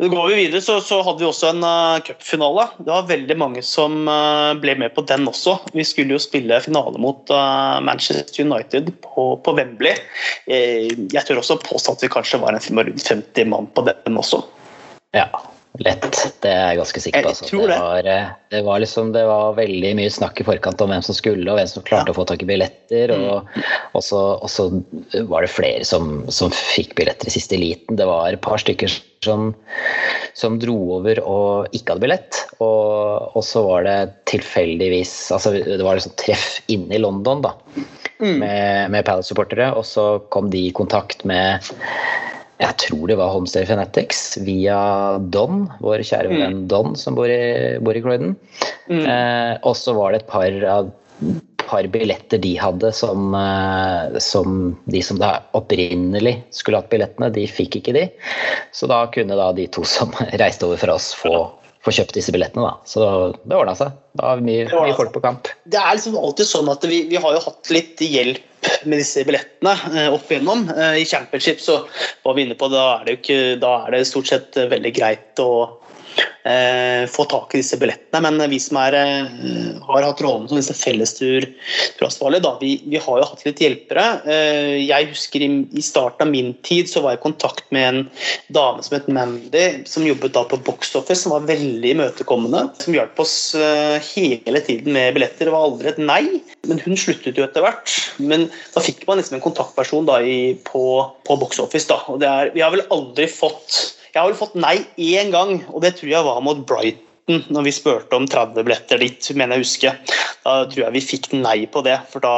[0.00, 2.64] Går vi videre, så, så hadde vi også en uh, cupfinale.
[2.80, 5.58] Det var veldig mange som uh, ble med på den også.
[5.76, 9.92] Vi skulle jo spille finale mot uh, Manchester United på, på Wembley.
[10.48, 13.84] Eh, jeg tør også påstå at vi kanskje var en film rundt 50 mann på
[13.90, 14.40] den også.
[15.12, 15.28] Ja,
[15.78, 16.16] lett.
[16.42, 17.32] Det er jeg ganske sikker på.
[17.32, 17.46] Altså.
[17.46, 17.76] tror det.
[17.78, 21.16] var, eh, det, var liksom, det var veldig mye snakk i forkant om hvem som
[21.16, 23.12] skulle, og hvem som klarte å få tak i billetter.
[23.14, 23.52] Og,
[23.92, 24.68] og, så, og så
[25.30, 27.98] var det flere som, som fikk billetter i siste liten.
[28.00, 28.90] Det var et par stykker
[29.24, 29.52] som,
[30.34, 32.42] som dro over og ikke hadde billett.
[32.58, 33.98] Og, og så var det
[34.30, 37.54] tilfeldigvis altså Det var liksom treff inne i London, da.
[38.20, 41.64] Med, med Palace-supportere, og så kom de i kontakt med
[42.60, 44.78] jeg tror det var Homestay Fanatics via
[45.32, 48.34] Don, vår kjære venn Don som bor i, bor i Croydon.
[48.92, 50.90] Eh, og så var det et par,
[51.62, 54.58] par billetter de hadde som, eh, som
[54.92, 58.04] de som da opprinnelig skulle hatt billettene, de fikk ikke de.
[58.76, 61.32] Så da kunne da de to som reiste over fra oss få,
[61.80, 62.68] få kjøpt disse billettene.
[62.68, 62.76] da.
[62.84, 63.08] Så
[63.40, 63.96] det ordna seg.
[64.12, 65.48] Det var mye, mye folk på kamp.
[65.64, 68.44] Det er liksom alltid sånn at vi, vi har jo hatt litt hjelp
[68.84, 70.66] med disse billettene eh, opp igjennom.
[70.74, 71.80] Eh, I Championship så
[72.22, 74.92] var vi inne på da er det ikke, da er det stort sett eh, veldig
[74.96, 75.50] greit å
[76.44, 78.22] eh, få tak i disse billettene.
[78.26, 83.28] Men vi som er, eh, har hatt rollen som disse fellesturansvarlige, vi, vi har jo
[83.28, 84.06] hatt litt hjelpere.
[84.26, 87.88] Eh, jeg husker i, i starten av min tid så var jeg i kontakt med
[87.88, 88.02] en
[88.52, 92.66] dame som het Mandy, som jobbet da på Box Office, som var veldig imøtekommende.
[92.82, 93.36] Som hjalp oss
[94.10, 95.48] hele tiden med billetter.
[95.48, 96.24] Det var aldri et nei,
[96.68, 97.94] men hun sluttet jo etter hvert.
[98.22, 100.84] Men da fikk man liksom en kontaktperson da i, på,
[101.26, 101.88] på Box Office.
[101.90, 102.00] Da.
[102.10, 105.60] Og det er, vi har vel aldri fått Jeg har vel fått nei én gang,
[105.70, 109.54] og det tror jeg var mot Brighton når vi spurte om 30 billetter dit, mener
[109.54, 109.92] jeg å huske.
[110.42, 112.34] Da tror jeg vi fikk nei på det, for da,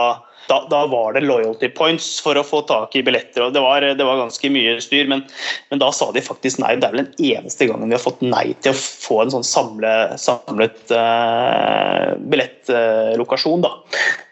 [0.50, 3.46] da, da var det loyalty points for å få tak i billetter.
[3.46, 5.24] og Det var, det var ganske mye styr, men,
[5.70, 6.74] men da sa de faktisk nei.
[6.76, 9.48] Det er vel den eneste gangen vi har fått nei til å få en sånn
[9.48, 13.74] samle, samlet uh, billettlokasjon, da.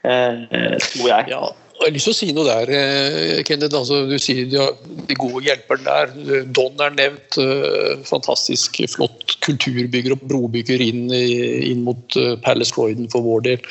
[0.04, 1.32] Uh, tror jeg.
[1.32, 1.44] Ja,
[1.80, 3.74] jeg har lyst til å si noe der, eh, Kenneth.
[3.78, 4.64] Altså, du sier de,
[5.08, 6.44] de gode hjelperne der.
[6.52, 7.38] Don er nevnt.
[7.40, 13.64] eh, Fantastisk flott kulturbygger og brobygger inn, inn mot eh, Palace Croydon for vår del.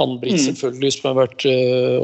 [0.00, 0.44] Ann-Britt Mm.
[0.46, 1.44] selvfølgelig, som har vært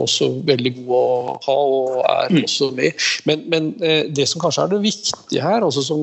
[0.02, 2.42] også veldig god å ha, og er Mm.
[2.44, 2.92] også med.
[3.24, 3.70] Men, men
[4.12, 6.02] det som kanskje er det viktige her, altså som,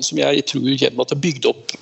[0.00, 1.74] som jeg tror gjennom at det er bygd opp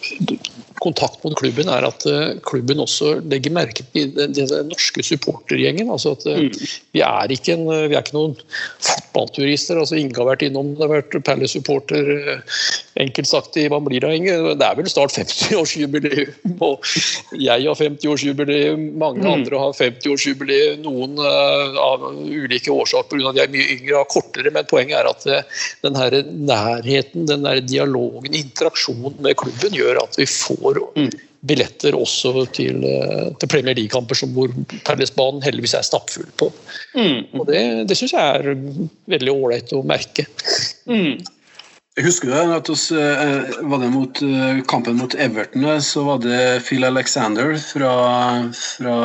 [0.89, 5.93] kontakt mot klubben, er at eh, klubben også legger merke til den, norske supportergjengen.
[5.93, 6.51] altså at mm.
[6.97, 8.37] vi, er ikke en, vi er ikke noen
[8.85, 9.81] fotballturister.
[9.81, 12.13] altså Inge har vært innom, det har vært Palace-supporter.
[12.99, 14.33] Enkelt sagt, i- hva blir det, Inge?
[14.59, 16.57] Det er vel snart 50-årsjubileum.
[16.67, 16.83] og
[17.39, 20.83] Jeg har 50-årsjubileum, mange andre har 50-årsjubileum.
[20.83, 23.29] Noen uh, av ulike årsaker pga.
[23.31, 24.51] at de er mye yngre, har kortere.
[24.51, 30.03] Men poenget er at uh, den her nærheten, den der dialogen, interaksjonen med klubben, gjør
[30.03, 30.83] at vi får
[31.49, 34.51] billetter også til, eh, til Premier League-kamper som hvor
[34.85, 36.49] Palace-banen heldigvis er stappfull på.
[36.99, 38.57] Mm, Og Det, det syns jeg er
[39.07, 40.27] veldig ålreit å merke.
[40.91, 41.23] mm.
[41.99, 46.21] Husker det, at oss, eh, var det mot eh, kampen mot Everton, eh, så var
[46.23, 47.95] det Phil Alexander fra,
[48.55, 48.99] fra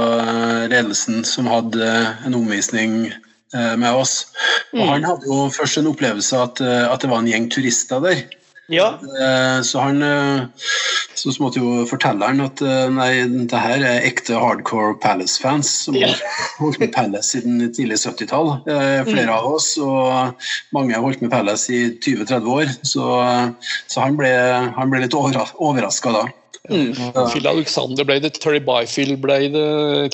[0.70, 1.90] ledelsen som hadde
[2.26, 3.14] en omvisning
[3.54, 4.32] med oss.
[4.74, 8.24] Og Han hadde jo først en opplevelse at, at det var en gjeng turister der.
[8.74, 8.88] Ja.
[9.00, 10.66] Eh, Så han eh,
[11.16, 13.12] Så måtte jo fortelle han at eh, nei,
[13.48, 16.10] det her er ekte hardcore Palace-fans som Ja.
[16.10, 18.58] har holdt med Palace siden tidlig 70-tall.
[18.66, 20.36] Flere flere av oss, og
[20.76, 22.74] mange har holdt med Palace i 20-30 år.
[22.84, 23.08] Så,
[23.88, 24.34] så han, ble,
[24.76, 26.26] han ble litt overraska da.
[26.72, 26.94] Mm.
[27.28, 29.64] Phil Alexander ble det, Terry Byfield ble det.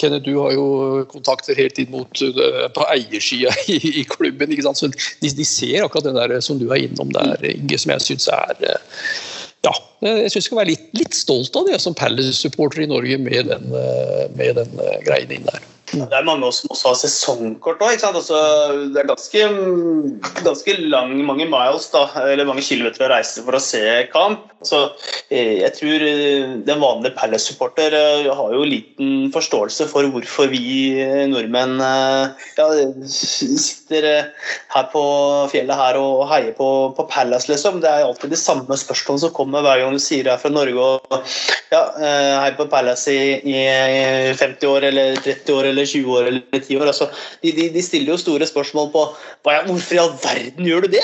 [0.01, 0.65] Kenneth, du har jo
[1.11, 4.49] kontakter helt inn mot uh, på eiersida i, i klubben.
[4.49, 4.81] ikke sant?
[4.81, 8.07] Så de, de ser akkurat det der som du er innom der, Inge, som jeg
[8.07, 8.79] syns er uh,
[9.67, 9.73] ja,
[10.07, 13.49] jeg syns vi skal være litt, litt stolt av det som Palace-supporter i Norge med
[13.51, 13.65] den,
[14.39, 15.65] med den greien inn der.
[15.89, 18.03] Det er mange som også har sesongkort òg.
[18.09, 18.37] Altså,
[18.93, 19.45] det er ganske,
[20.45, 24.45] ganske lang, mange miles, da, eller mange kilometer å reise for å se kamp.
[24.67, 24.81] Så
[25.31, 26.03] jeg tror
[26.67, 27.93] den vanlige Palace-supporter
[28.27, 30.99] har jo liten forståelse for hvorfor vi
[31.31, 32.65] nordmenn ja,
[33.07, 34.09] sitter
[34.75, 35.03] her på
[35.53, 37.79] fjellet her og heier på, på Palace, liksom.
[37.79, 40.51] Det er alltid de samme spørsmålene som kommer hver gang du sier du er fra
[40.51, 41.15] Norge og
[41.71, 41.81] ja,
[42.43, 43.63] heier på Palace i, i
[44.35, 45.71] 50 år eller 30 år.
[45.71, 46.89] eller 20 år eller 10 år.
[46.91, 47.09] Altså,
[47.43, 49.05] de, de, de, stiller jo store spørsmål på
[49.43, 51.03] hvorfor i all verden gjør du det?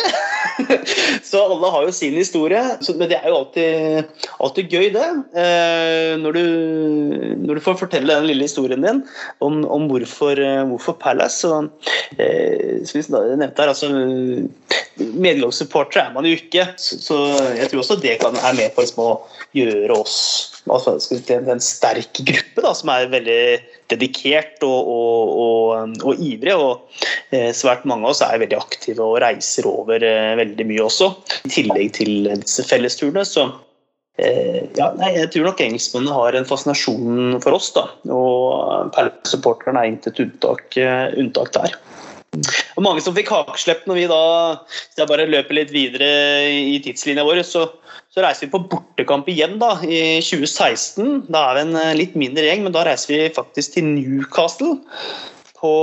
[1.30, 2.64] så alle har jo sin historie.
[2.82, 5.08] Så, men det er jo alltid, alltid gøy, det.
[5.44, 6.44] Eh, når, du,
[7.46, 9.04] når, du, får fortelle den lille historien din
[9.40, 11.46] om, om hvorfor, hvorfor Palace.
[11.46, 11.68] Så,
[12.18, 13.92] eh, som vi nevnte her, altså
[14.96, 16.68] Medgangssupportere er man jo ikke.
[16.78, 17.22] Så, så,
[17.58, 20.20] jeg tror også det kan, er med på liksom, å gjøre oss
[20.72, 23.42] altså, si, en sterk gruppe da, som er veldig
[23.92, 26.56] dedikert og, og, og, og ivrig.
[26.56, 30.88] Og eh, svært mange av oss er veldig aktive og reiser over eh, veldig mye
[30.88, 31.12] også.
[31.46, 33.26] I tillegg til disse fellesturene.
[33.28, 33.48] Så
[34.22, 37.72] eh, ja, nei, jeg tror nok engelskmennene har en fascinasjon for oss.
[37.78, 40.80] da, Og Palace-supporterne er intet unntak,
[41.20, 41.78] unntak der.
[42.76, 44.24] Og mange som fikk hakeslepp når vi da
[44.68, 46.10] Hvis jeg bare løper litt videre
[46.52, 47.68] i tidslinja vår, så,
[48.12, 51.30] så reiser vi på bortekamp igjen da, i 2016.
[51.32, 54.76] Da er vi en litt mindre gjeng, men da reiser vi faktisk til Newcastle
[55.56, 55.74] på,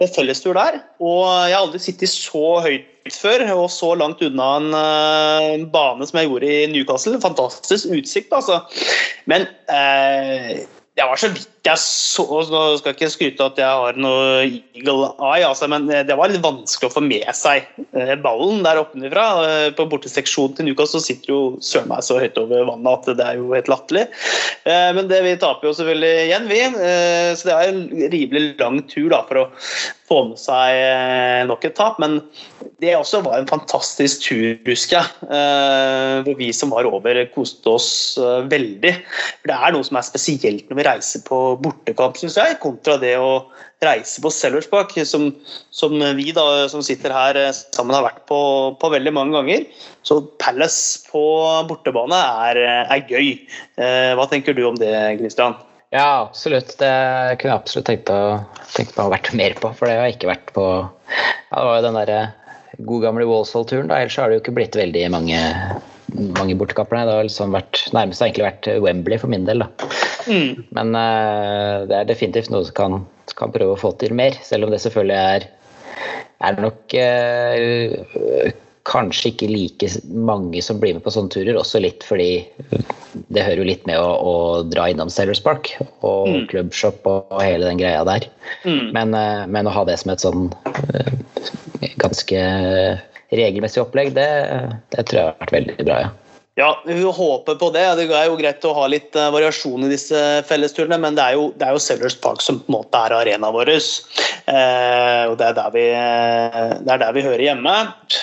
[0.00, 0.80] på fellestur der.
[1.02, 6.06] Og jeg har aldri sittet så høyt før og så langt unna en uh, bane
[6.08, 7.20] som jeg gjorde i Newcastle.
[7.20, 8.62] Fantastisk utsikt, altså.
[9.30, 10.52] Men uh,
[10.96, 12.24] jeg var så vidt jeg så
[12.76, 16.90] skal ikke skryte at jeg har noe eagle eye, altså, men det var litt vanskelig
[16.90, 17.64] å få med seg
[18.24, 19.24] ballen der oppenfra.
[19.78, 23.28] På borteseksjonen til Newcastle så sitter jo søren meg så høyt over vannet at det
[23.30, 24.04] er jo helt latterlig.
[24.66, 26.62] Men det, vi taper jo selvfølgelig igjen, vi.
[27.38, 29.50] Så det er en rimelig lang tur da, for å
[30.04, 31.96] få med seg nok et tap.
[32.02, 32.20] Men
[32.82, 35.06] det også var en fantastisk tur, husker jeg.
[36.26, 37.90] Hvor vi som var over, koste oss
[38.52, 38.94] veldig.
[39.40, 42.96] For det er noe som er spesielt når vi reiser på bortekamp, syns jeg, kontra
[43.02, 43.44] det å
[43.84, 45.28] reise på Sellers Park, som,
[45.74, 48.38] som, vi da, som sitter her sammen har vært på,
[48.80, 49.68] på veldig mange ganger.
[50.06, 51.22] Så Palace på
[51.68, 53.36] bortebane er, er gøy.
[54.16, 55.58] Hva tenker du om det, Christian?
[55.94, 56.72] Ja, absolutt.
[56.80, 56.90] Det
[57.38, 58.20] kunne jeg absolutt tenkt å,
[58.74, 59.70] tenkt å ha vært mer på.
[59.78, 62.20] For det har jeg ikke vært på ja, Det var jo den derre
[62.82, 63.90] god gamle Walsall-turen.
[63.90, 65.38] da, Ellers har det jo ikke blitt veldig mange,
[66.14, 67.04] mange bortekamper.
[67.06, 69.64] Det har liksom vært, nærmest har egentlig vært Wembley for min del.
[69.64, 69.90] da.
[70.30, 70.64] Mm.
[70.76, 72.98] Men uh, det er definitivt noe som kan,
[73.36, 74.36] kan, prøve å få til mer.
[74.46, 75.48] Selv om det selvfølgelig er,
[76.44, 78.52] er nok uh,
[78.84, 81.58] kanskje ikke like mange som blir med på sånne turer.
[81.60, 82.44] Også litt fordi
[83.32, 84.34] det hører jo litt med å, å
[84.68, 85.72] dra innom Sellers Park
[86.04, 86.44] og mm.
[86.52, 88.28] klubbshop og, og, hele den greia der.
[88.66, 88.92] Mm.
[88.96, 90.48] Men, uh, men, å ha det som et sånn
[92.00, 92.40] ganske
[93.32, 94.28] regelmessig opplegg, det,
[94.94, 96.12] det tror jeg har vært veldig bra, ja.
[96.56, 97.82] Ja, vi håper på det.
[97.98, 101.34] Det er jo greit å ha litt uh, variasjon i disse fellesturene, men det er
[101.34, 103.72] jo, det er jo Sellers Park som på en måte er arenaen vår.
[103.74, 107.72] Eh, og det er, vi, det er, der vi, hører hjemme.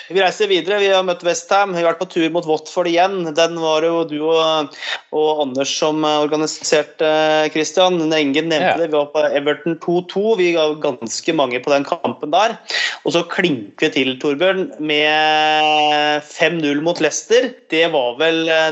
[0.08, 0.80] Vi reiser videre.
[0.80, 1.74] Vi har møtt Westham.
[1.76, 3.34] Vi har vært på tur mot Watford igjen.
[3.36, 4.78] Den var jo du og,
[5.18, 7.12] og Anders som organiserte,
[7.52, 8.00] Christian.
[8.06, 8.78] Ingen nevnte ja.
[8.80, 8.92] det.
[8.94, 10.24] Vi var på Everton 2-2.
[10.40, 12.56] Vi ga ganske mange på den kampen der.
[13.04, 17.50] Og så klinker vi til, Torbjørn, med 5-0 mot Leicester.
[17.74, 18.21] Det var vel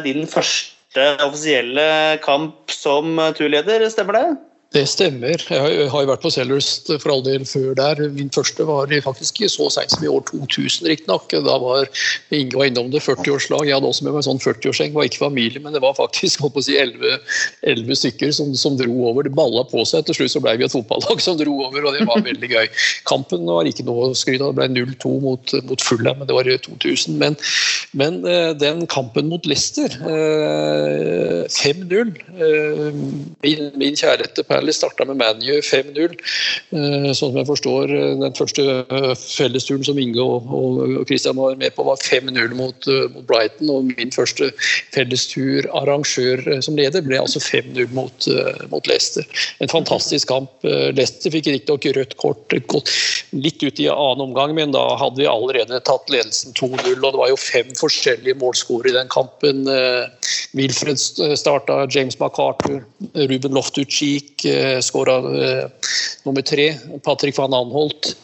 [0.05, 4.48] din første offisielle kamp som turleder, stemmer det?
[4.69, 5.41] Det stemmer.
[5.49, 8.03] Jeg har jo vært på Sellers for all del før der.
[8.13, 11.25] Min første var faktisk så seint som i år 2000, riktignok.
[11.33, 11.87] Da var
[12.37, 13.65] Inge var innom det 40-årslag.
[13.65, 14.93] Jeg hadde også med meg sånn 40-årsgjeng.
[14.93, 17.17] Var ikke familie, men det var faktisk å si, 11,
[17.71, 19.25] 11, stykker som, som, dro over.
[19.25, 20.05] Det balla på seg.
[20.05, 22.69] Til slutt så ble vi et fotballag som dro over, og det var veldig gøy.
[23.09, 24.53] Kampen var ikke noe å skryte av.
[24.53, 27.17] Det ble 0-2 mot, mot Fulham, men det var 2000.
[27.17, 27.39] Men,
[27.97, 28.21] men
[28.61, 29.97] den kampen mot Leicester,
[31.57, 32.13] 5-0
[33.41, 36.15] Min, min kjæreste Per Palace starta med ManU 5-0.
[36.69, 38.65] Sånn som jeg forstår, den første
[39.21, 40.49] fellesturen som Inge og,
[41.07, 43.71] Christian var med på, var 5-0 mot, mot, Brighton.
[43.71, 44.51] Og min første
[44.95, 48.29] fellestur arrangør som leder ble altså 5-0 mot,
[48.73, 49.27] mot Leicester.
[49.63, 50.51] En fantastisk kamp.
[50.65, 52.91] Leicester fikk riktignok rødt kort gått
[53.31, 56.99] litt ut i annen omgang, men da hadde vi allerede tatt ledelsen 2-0.
[56.99, 59.63] og Det var jo fem forskjellige målskårere i den kampen.
[60.57, 60.99] Wilfred
[61.39, 62.81] starta, James McArthur,
[63.13, 64.48] Ruben Loftus-Cheek eh,
[64.81, 65.63] skåra eh,
[66.23, 66.73] nummer tre.
[67.03, 68.15] Patrick van Anholt.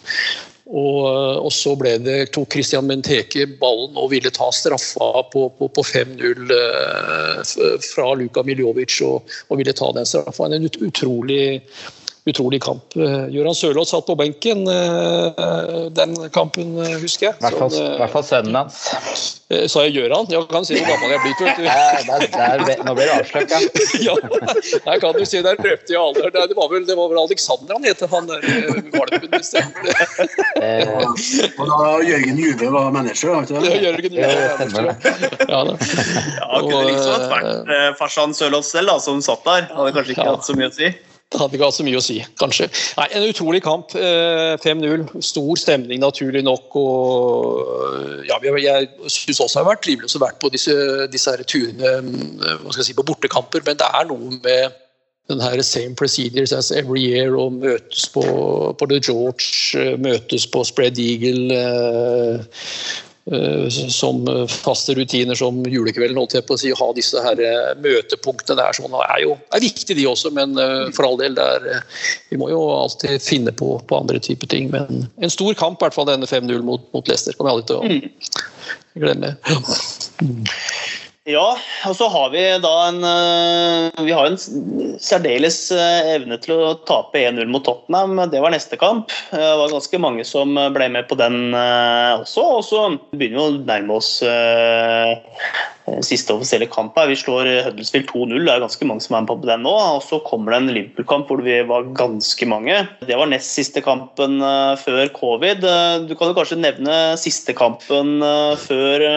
[0.65, 1.05] Og,
[1.45, 5.83] og, så ble det, tok Christian Menteke ballen og ville ta straffa på, på, på
[5.85, 7.53] 5-0 eh,
[7.85, 10.49] fra Luka Miljovic og, og, ville ta den straffa.
[10.49, 11.61] En utrolig
[12.25, 12.95] utrolig kamp.
[12.97, 17.35] Eh, Gøran Sørloth satt på benken eh, den kampen, eh, husker jeg.
[17.38, 18.79] I hvert fall sønnen hans.
[19.69, 20.25] Sa jeg Gøran?
[20.33, 21.41] Ja, kan si hvor gammel jeg er blitt.
[22.33, 23.59] Der, nå blir det avslørt, ja.
[24.09, 24.15] ja.
[24.88, 26.33] Der kan du si, der røpte jeg alder.
[26.33, 28.41] Det var vel, det var vel Alexander han het, han der
[28.97, 29.29] valpen.
[31.61, 33.61] Og da Jørgen Juve var manager, da?
[33.69, 34.85] Ja, Jørgen Juve var manager.
[35.45, 35.77] Ja, da.
[36.41, 39.69] ja, kunne liksom vært farsan Sørloth selv da, som satt der.
[39.77, 40.95] Hadde kanskje ikke hatt så mye å si.
[41.35, 42.67] Det hadde ikke hatt så mye å si, kanskje.
[42.99, 43.91] Nei, En utrolig kamp.
[43.91, 44.85] 5-0.
[44.85, 46.75] Eh, Stor stemning, naturlig nok.
[46.75, 50.75] og ja, Jeg syns også det har vært trivelig å være på disse,
[51.11, 54.81] disse her turene eh, hva skal jeg si, på bortekamper, men det er noe med
[55.27, 58.21] den her same procedures as every year og møtes på,
[58.77, 59.49] på The George,
[59.81, 62.45] eh, møtes på Spread Eagle.
[63.31, 67.71] Eh, som faste rutiner som julekvelden, holdt jeg på å si, ha disse her eh,
[67.81, 71.81] møtepunktene der sånn, er jo er viktig, de også, men eh, for all del, der,
[72.29, 74.69] vi må jo alltid finne på, på andre typer ting.
[74.69, 77.67] Men en stor kamp, i hvert fall denne 5-0 mot, mot Leicester, kommer jeg aldri
[77.73, 77.83] til å
[80.21, 80.45] mm.
[81.25, 81.55] Ja,
[81.89, 84.35] og så har vi da en eh, Vi har en
[85.01, 88.19] særdeles eh, evne til å tape 1-0 mot Tottenham.
[88.29, 89.09] Det var neste kamp.
[89.31, 92.43] Det var ganske mange som ble med på den eh, også.
[92.59, 92.81] Og så
[93.17, 94.11] begynner vi å nærme oss
[96.05, 97.09] siste offisielle kamp her.
[97.09, 98.45] Vi slår Huddersfield 2-0.
[98.45, 99.73] Det er ganske mange som er med på den nå.
[99.97, 102.83] Og så kommer det en Liverpool-kamp hvor vi var ganske mange.
[103.01, 104.38] Det var nest siste kampen
[104.81, 105.65] før covid.
[106.05, 108.19] Du kan jo kanskje nevne siste kampen
[108.61, 109.09] før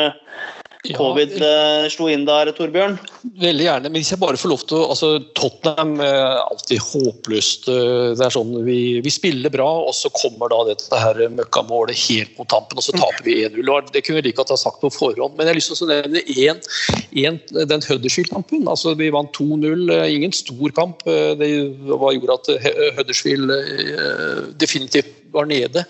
[0.97, 2.99] covid ja, slo inn der, Torbjørn?
[3.19, 3.91] Veldig gjerne.
[3.91, 7.69] Men hvis jeg bare får lov til å altså, Tottenham er alltid håpløst.
[7.73, 11.99] Eh, det er sånn, vi, vi, spiller bra, og så kommer da dette her møkkamålet
[12.07, 13.91] helt mot tampen, og så taper vi 1-0.
[13.95, 15.35] Det kunne vi like godt ha sagt på forhånd.
[15.35, 16.63] Men jeg har lyst til å nevne én,
[17.25, 18.67] én, den Huddersfield-kampen.
[18.71, 19.87] Altså, vi vant 2-0.
[19.99, 21.03] Eh, ingen stor kamp.
[21.11, 22.53] Eh, det gjorde at
[23.01, 23.55] Huddersfield
[24.61, 25.85] definitivt var nede.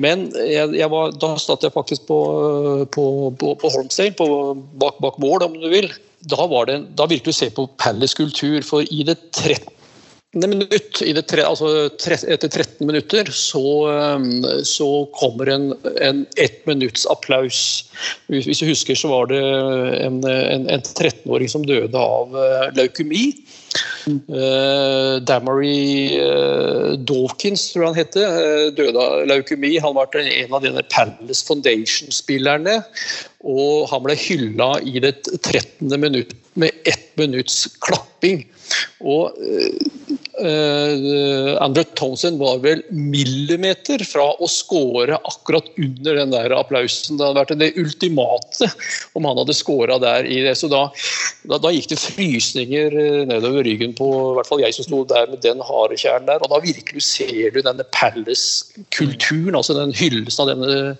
[0.00, 2.20] Men jeg, jeg var, da satt jeg faktisk på,
[2.94, 3.04] på,
[3.38, 4.14] på, på Holmsdale,
[4.80, 5.90] bak, bak, mål, om du vil.
[6.28, 9.70] Da, det, da du se på Palace kultur, for i det 13
[10.36, 13.62] minutt, det tre, altså tre, etter 13 minutter, så,
[14.14, 17.90] um, så kommer en, en ett minutts applaus.
[18.28, 23.32] Hvis du husker, så var det en, en, en 13-åring som døde av uh, leukemi.
[24.06, 29.76] Uh, Damary uh, Dawkins, tror jeg han heter, uh, døde av leukemi.
[29.82, 32.80] Han var en av denne Palace Foundation-spillerne.
[33.48, 35.88] Og han ble hylla i det 13.
[35.96, 38.42] minutt med ett minutts klapping.
[39.00, 39.32] Og
[40.40, 47.18] uh, Andrew Townsend var vel millimeter fra å score akkurat under den der applausen.
[47.18, 48.70] Det hadde vært det ultimate
[49.18, 50.28] om han hadde skåra der.
[50.28, 50.54] i det.
[50.60, 50.86] Så da,
[51.48, 55.02] da, da, gikk det frysninger eh, nedover ryggen på i hvert fall jeg som sto
[55.08, 56.44] der med den harekjernen der.
[56.44, 60.94] Og da virkelig ser du denne Palace-kulturen, altså den hyllesten av denne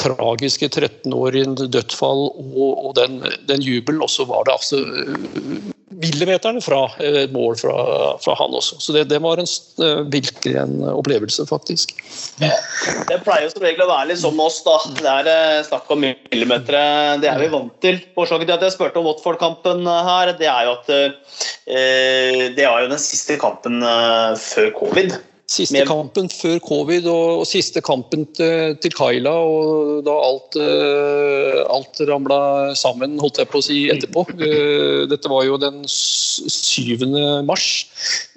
[0.00, 4.02] tragiske 13-årige dødsfall og, og den, den jubelen.
[4.02, 5.70] Og så var det altså uh,
[6.00, 7.74] millimeterne fra et mål fra,
[8.22, 8.78] fra han også.
[8.80, 9.48] Så det, det var en,
[9.84, 11.94] eh, virkelig en opplevelse, faktisk.
[12.40, 14.76] Det pleier jo som regel å være litt som oss, da.
[15.00, 16.78] Det er eh, snakk om millimeter.
[17.22, 18.00] Det er vi vant til.
[18.16, 22.84] Årsaken til at jeg spurte om Watford-kampen her, det er jo at eh, det var
[22.84, 25.18] jo den siste kampen eh, før covid.
[25.50, 31.56] Siste kampen før covid og, og siste kampen til, til, Kaila, og da alt, uh,
[31.74, 32.38] alt ramla
[32.78, 34.28] sammen, holdt jeg på å si, etterpå.
[34.30, 37.02] Uh, dette var jo den 7.
[37.48, 37.66] mars.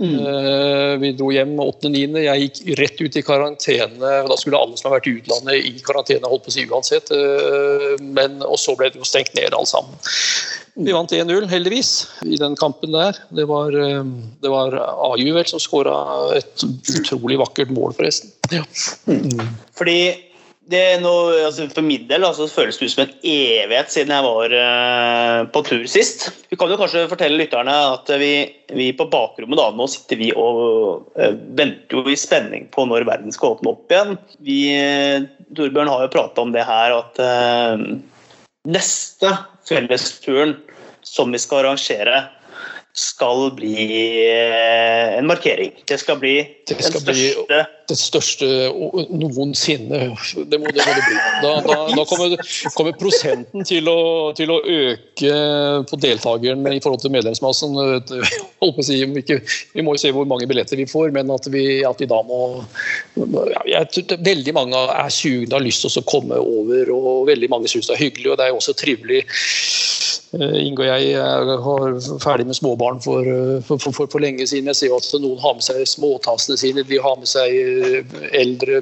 [0.02, 0.16] Mm.
[0.26, 2.26] Uh, vi dro hjem 8.9.
[2.26, 4.18] Jeg gikk rett ut i karantene.
[4.26, 7.14] Da skulle alle som har vært i utlandet i karantene, holdt på å si uansett.
[8.02, 10.02] Men, og så ble det jo stengt ned, alle sammen.
[10.74, 11.90] Vi vant 1-0, heldigvis,
[12.26, 13.18] i den kampen der.
[13.30, 14.04] Det var, eh,
[14.42, 15.96] det var AU vel som skåra
[16.38, 16.66] et
[16.98, 18.34] utrolig vakkert mål, forresten.
[18.50, 18.64] Ja.
[19.78, 20.00] Fordi
[21.04, 24.54] noe, altså For min del altså, føles det ut som en evighet siden jeg var
[24.56, 26.30] uh, på tur sist.
[26.50, 30.32] Vi kan jo kanskje fortelle lytterne at vi, vi på bakrommet da, nå sitter vi
[30.32, 34.16] og uh, venter jo i spenning på når verden skal åpne opp igjen.
[34.40, 37.20] Vi, uh, Torbjørn har jo prata om det her at
[38.64, 39.30] neste
[39.68, 40.56] fellesturen
[41.04, 42.24] som vi skal arrangere,
[42.94, 43.76] skal bli
[45.18, 45.72] en markering.
[45.88, 46.36] Det skal bli
[46.68, 48.48] det skal den største det største
[49.12, 50.00] noensinne.
[50.48, 51.18] Det må det, må det bli.
[51.44, 52.36] Da, da, da kommer,
[52.78, 53.98] kommer, prosenten til å,
[54.38, 55.34] til å, øke
[55.90, 57.76] på deltakeren i forhold til medlemsmassen.
[58.84, 59.42] Si, ikke,
[59.76, 62.22] vi må jo se hvor mange billetter vi får, men at vi, at vi da
[62.28, 62.40] må
[63.18, 67.50] ja, jeg, Veldig mange er sugne og har lyst til å komme over, og veldig
[67.52, 68.32] mange syns det er hyggelig.
[68.32, 73.60] og Det er også trivelig Eh, Inge og jeg er ferdig med småbarn for, eh,
[73.62, 74.72] for, for, for, lenge siden.
[74.72, 78.80] Jeg ser at noen har med seg småtassene sine, de har med seg eh, eldre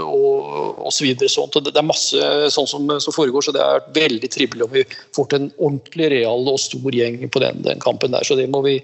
[0.00, 1.10] og osv.
[1.20, 1.60] Så sånt.
[1.66, 4.86] det er masse sånt som, som, foregår, så det er veldig trivelig om vi
[5.16, 8.24] får til en ordentlig real og stor gjeng på den, den, kampen der.
[8.24, 8.78] Så det må vi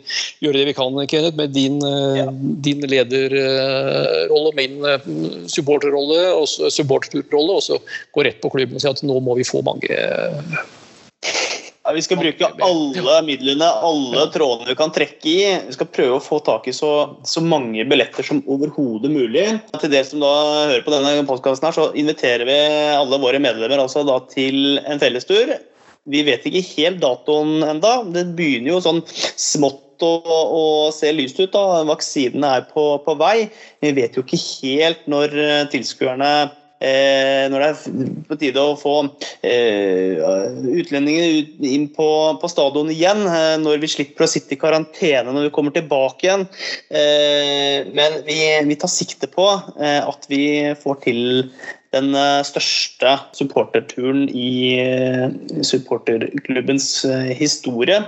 [0.44, 1.80] gjøre det vi kan, Kenneth, med din,
[2.20, 2.28] ja.
[2.68, 7.80] din lederrolle, min supporterrolle og supporterrolle, og så
[8.12, 9.88] gå rett på klubben og si at nå må vi få mange
[11.84, 15.42] ja, vi skal bruke alle midlene, alle trådene vi kan trekke i.
[15.66, 16.90] Vi skal prøve å få tak i så,
[17.28, 19.44] så mange billetter som overhodet mulig.
[19.82, 20.32] Til dere som da
[20.70, 22.58] hører på denne podkasten, så inviterer vi
[22.96, 25.52] alle våre medlemmer altså da til en fellestur.
[26.08, 27.98] Vi vet ikke helt datoen enda.
[28.16, 31.52] Det begynner jo sånn smått å, å se lyst ut.
[31.52, 31.84] da.
[31.88, 33.50] Vaksinene er på, på vei.
[33.84, 35.36] Vi vet jo ikke helt når
[35.72, 36.32] tilskuerne
[36.84, 38.94] Eh, når det er på tide å få
[39.46, 40.20] eh,
[40.82, 42.08] utlendinger inn på,
[42.40, 46.26] på stadion igjen, eh, når vi slipper å sitte i karantene når vi kommer tilbake
[46.26, 46.44] igjen.
[47.96, 48.36] men vi,
[48.68, 49.46] vi tar sikte på
[49.78, 50.44] at vi
[50.80, 51.20] får til
[51.94, 55.26] den eh, største supporterturen i eh,
[55.66, 58.00] supporterklubbens eh, historie.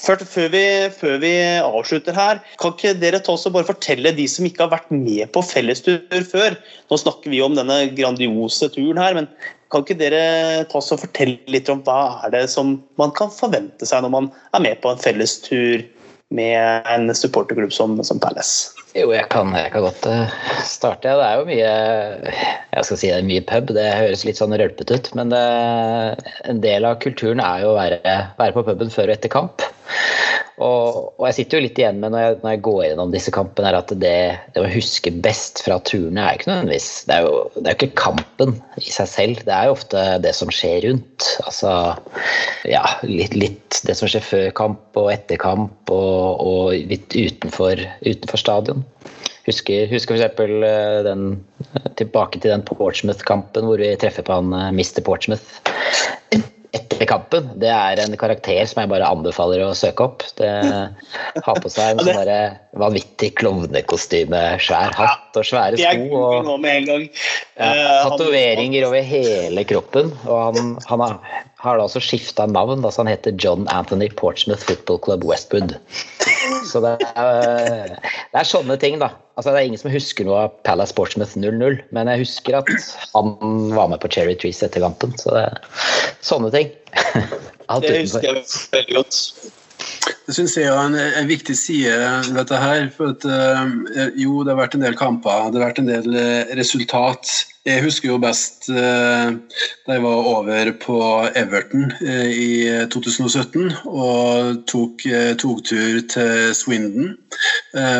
[0.00, 0.64] Før, før, vi,
[0.98, 4.66] før, vi, avslutter her, kan ikke dere ta oss og bare fortelle de som ikke
[4.66, 6.58] har vært med på fellestur før?
[6.90, 9.30] Nå snakker vi om denne grandiose turen her, men
[9.72, 13.32] kan ikke dere ta oss og fortelle litt om hva er det som man kan
[13.34, 15.82] forvente seg når man er med på en fellestur
[16.30, 18.72] med en supporterklubb som, som Palace?
[18.94, 21.10] Jo, jeg kan, jeg kan godt uh, starte.
[21.10, 21.70] Det er jo mye
[22.74, 25.10] jeg skal si det er mye pub, det høres litt sånn rølpete ut.
[25.18, 25.42] Men det,
[26.50, 28.00] en del av kulturen er jo å være,
[28.38, 29.66] være på puben før og etter kamp.
[30.62, 33.32] Og, og, jeg sitter jo litt igjen med når jeg, når jeg går gjennom disse
[33.34, 34.18] kampene, er at det,
[34.54, 37.98] det å huske best fra turene er ikke nødvendigvis Det er jo det er ikke
[37.98, 41.26] kampen i seg selv, det er jo ofte det som skjer rundt.
[41.48, 41.72] Altså
[42.70, 47.82] ja, litt, litt det som skjer før kamp og etter kamp og, og litt utenfor,
[48.06, 48.86] utenfor stadion.
[49.44, 50.38] Husker, husker f.eks.
[50.40, 51.24] Eh, den
[51.98, 55.02] tilbake til den Portsmouth-kampen hvor vi treffer på han eh, Mr.
[55.04, 55.58] Portsmouth
[56.74, 60.24] etter kampen, det er en karakter som jeg bare anbefaler å søke opp.
[60.38, 60.50] Det
[61.44, 66.20] Har på seg en sånn vanvittig klovnekostyme, svær hatt og svære sko.
[66.20, 70.10] Og ja, eh, tatoveringer over hele kroppen.
[70.26, 71.18] Og han, han har,
[71.62, 75.76] har, da også skifta navn, da, så han heter John Anthony Portsmouth Football Club Westwood.
[76.70, 79.12] Så det er, det er sånne ting, da.
[79.38, 82.70] Altså, det er ingen som husker noe av Palace Portsmouth 0-0, men jeg husker at
[83.14, 83.34] han
[83.74, 85.14] var med på Cherry Trees etter kampen.
[85.20, 85.60] Så det er
[86.24, 86.72] sånne ting.
[87.72, 88.42] Alt det husker jeg
[88.74, 89.20] veldig godt.
[90.24, 91.94] Det syns jeg er en, en, viktig side
[92.28, 92.86] ved dette her.
[92.96, 96.08] For at, uh, jo, det har vært en del kamper, det har vært en del
[96.16, 97.32] uh, resultat
[97.64, 99.30] jeg husker jo best eh,
[99.86, 100.98] da jeg var over på
[101.32, 102.50] Everton eh, i
[102.92, 107.14] 2017 og tok eh, togtur til Swindon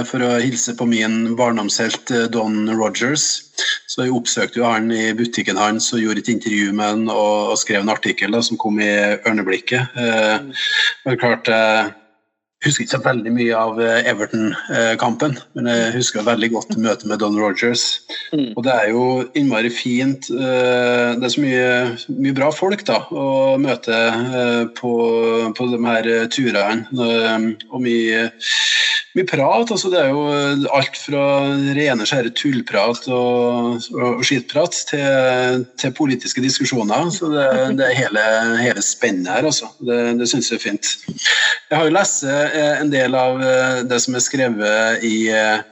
[0.07, 3.25] for å hilse på min barndomshelt Don Rogers.
[3.91, 7.57] Så jeg oppsøkte jo han i butikken hans og gjorde et intervju med han og,
[7.59, 8.93] skrev en artikkel da, som kom i
[9.27, 9.99] Ørneblikket.
[9.99, 11.51] Var klart
[12.65, 17.21] husker ikke så veldig mye av eh, Everton-kampen, men jeg husker veldig godt møtet med
[17.23, 17.85] Don Rogers.
[18.33, 18.53] Mm.
[18.55, 19.05] Og det er jo
[19.39, 20.31] innmari fint.
[20.33, 21.69] Eh, det er så mye,
[22.17, 24.95] mye bra folk da, å møte eh, på,
[25.57, 26.89] på de her turene.
[27.71, 28.29] Og mye
[29.15, 29.71] mye prat.
[29.71, 30.25] altså Det er jo
[30.75, 31.25] alt fra
[31.77, 37.11] rene, skjære tullprat og, og skittprat til, til, politiske diskusjoner.
[37.15, 37.47] Så det,
[37.79, 38.25] det er hele,
[38.63, 39.71] hele spennet her, altså.
[39.79, 40.93] Det, det syns jeg er fint.
[41.71, 45.63] Jeg har jo lest eh, en del av eh, det som er skrevet i eh,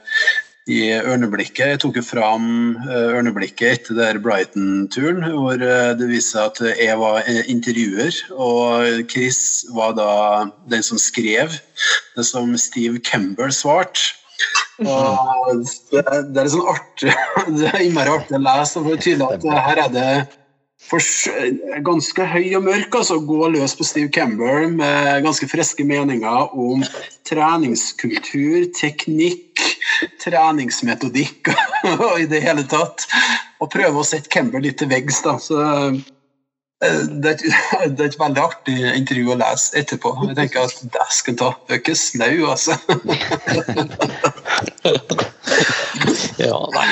[0.71, 1.73] i Ørneblikket.
[1.73, 2.45] Jeg tok jo fram
[2.85, 8.19] eh, Ørneblikket etter der Brighton-turen, hvor eh, det viste seg at jeg var eh, intervjuer,
[8.31, 10.11] og Chris var da
[10.71, 11.57] den som skrev
[12.15, 14.13] det som Steve Kember svarte.
[14.79, 17.11] Det, er litt sånn artig
[17.59, 18.79] Det er innmari artig å lese.
[18.79, 20.07] for det er tydelig at her er det
[21.85, 22.95] ganske høy og mørk.
[22.95, 26.83] altså Gå løs på Steve Campbell med ganske friske meninger om
[27.27, 29.52] treningskultur, teknikk,
[30.23, 31.51] treningsmetodikk
[31.97, 33.07] og i det hele tatt.
[33.61, 35.21] Og prøve å sette Campbell litt til veggs.
[35.25, 35.93] da, så eh,
[37.23, 37.43] det er, et,
[37.95, 40.15] det er et veldig artig intervju å lese etterpå.
[40.27, 42.73] Jeg tenker at dæsken ta, det er ikke snau, altså.
[46.41, 46.85] Ja, nei,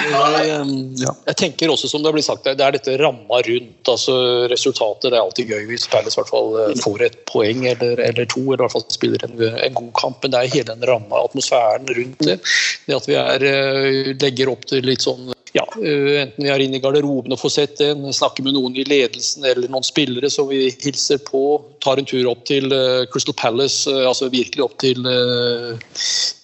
[0.46, 3.90] jeg, jeg tenker også, som det blir sagt, det er dette ramma rundt.
[3.90, 4.16] altså
[4.52, 8.30] Resultatet det er alltid gøy hvis Palace hvert fall eh, får et poeng eller, eller
[8.30, 10.22] to, eller i hvert fall spiller en, en, god kamp.
[10.22, 12.40] Men det er hele den ramma, atmosfæren rundt det.
[12.88, 16.62] Det at vi er, eh, legger opp til litt sånn ja, eh, enten vi er
[16.64, 20.30] inne i garderoben og får sett en, snakker med noen i ledelsen eller noen spillere
[20.32, 21.44] som vi hilser på,
[21.84, 25.02] tar en tur opp til uh, Crystal Palace, uh, altså virkelig opp til,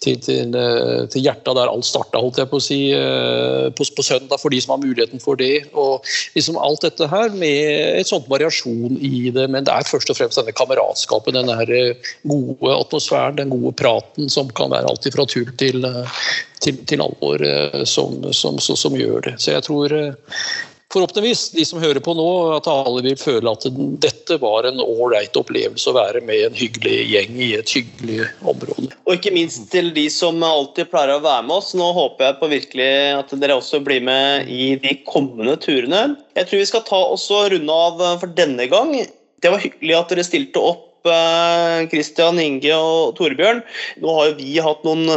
[0.03, 0.58] til, til,
[1.14, 2.80] til, hjertet der alt starta, holdt jeg på å si,
[3.78, 5.68] på, på, søndag, for de som har muligheten for det.
[5.78, 6.03] Og
[6.36, 10.20] liksom alt dette her med et sånt variasjon i det, men det er først og
[10.20, 11.53] fremst denne kameratskapet, den
[12.28, 15.86] gode atmosfæren, den gode praten som kan være alt fra tull til
[16.64, 19.36] til, til alvor eh, som, som, som, som, gjør det.
[19.41, 20.39] Så jeg tror eh,
[20.93, 23.68] forhåpentligvis de som hører på nå, at alle vil føle at
[24.03, 28.89] dette var en ålreit opplevelse å være med en hyggelig gjeng i et hyggelig område.
[29.05, 31.74] Og ikke minst til de som alltid pleier å være med oss.
[31.78, 32.89] Nå håper jeg på virkelig
[33.20, 36.10] at dere også blir med i de kommende turene.
[36.38, 38.95] Jeg tror vi skal ta oss og runde av for denne gang.
[39.43, 40.86] Det var hyggelig at dere stilte opp
[41.91, 43.64] Kristian, Inge og Torbjørn.
[44.03, 45.10] Nå har jo vi hatt noen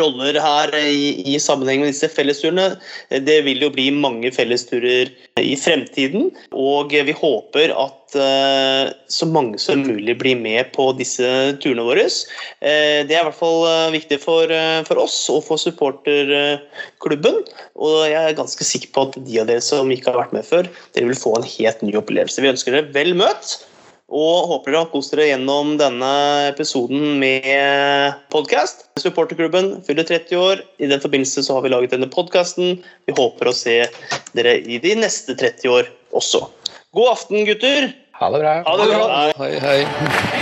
[0.00, 2.72] roller her i, i sammenheng med disse fellesturene.
[3.08, 9.60] Det vil jo bli mange fellesturer i fremtiden, og vi håper at uh, så mange
[9.62, 11.28] som mulig blir med på disse
[11.62, 12.08] turene våre.
[12.08, 14.52] Uh, det er i hvert fall viktig for,
[14.88, 17.42] for, oss og for supporterklubben.
[17.78, 20.46] Og jeg er ganske sikker på at de av dere som ikke har vært med
[20.48, 22.42] før, dere vil få en helt ny opplevelse.
[22.42, 23.60] Vi ønsker dere vel møtt.
[24.08, 26.12] Og håper dere har kost dere gjennom denne
[26.48, 28.86] episoden med podkast.
[28.96, 30.62] Supporterklubben fyller 30 år.
[30.80, 32.80] I den forbindelse så har vi laget denne podkasten.
[33.04, 33.82] Vi håper å se
[34.32, 36.46] dere i de neste 30 år også.
[36.96, 37.92] God aften, gutter.
[38.16, 38.58] Ha det bra.
[38.64, 39.08] Ha det bra.
[39.44, 40.37] Hei, hei.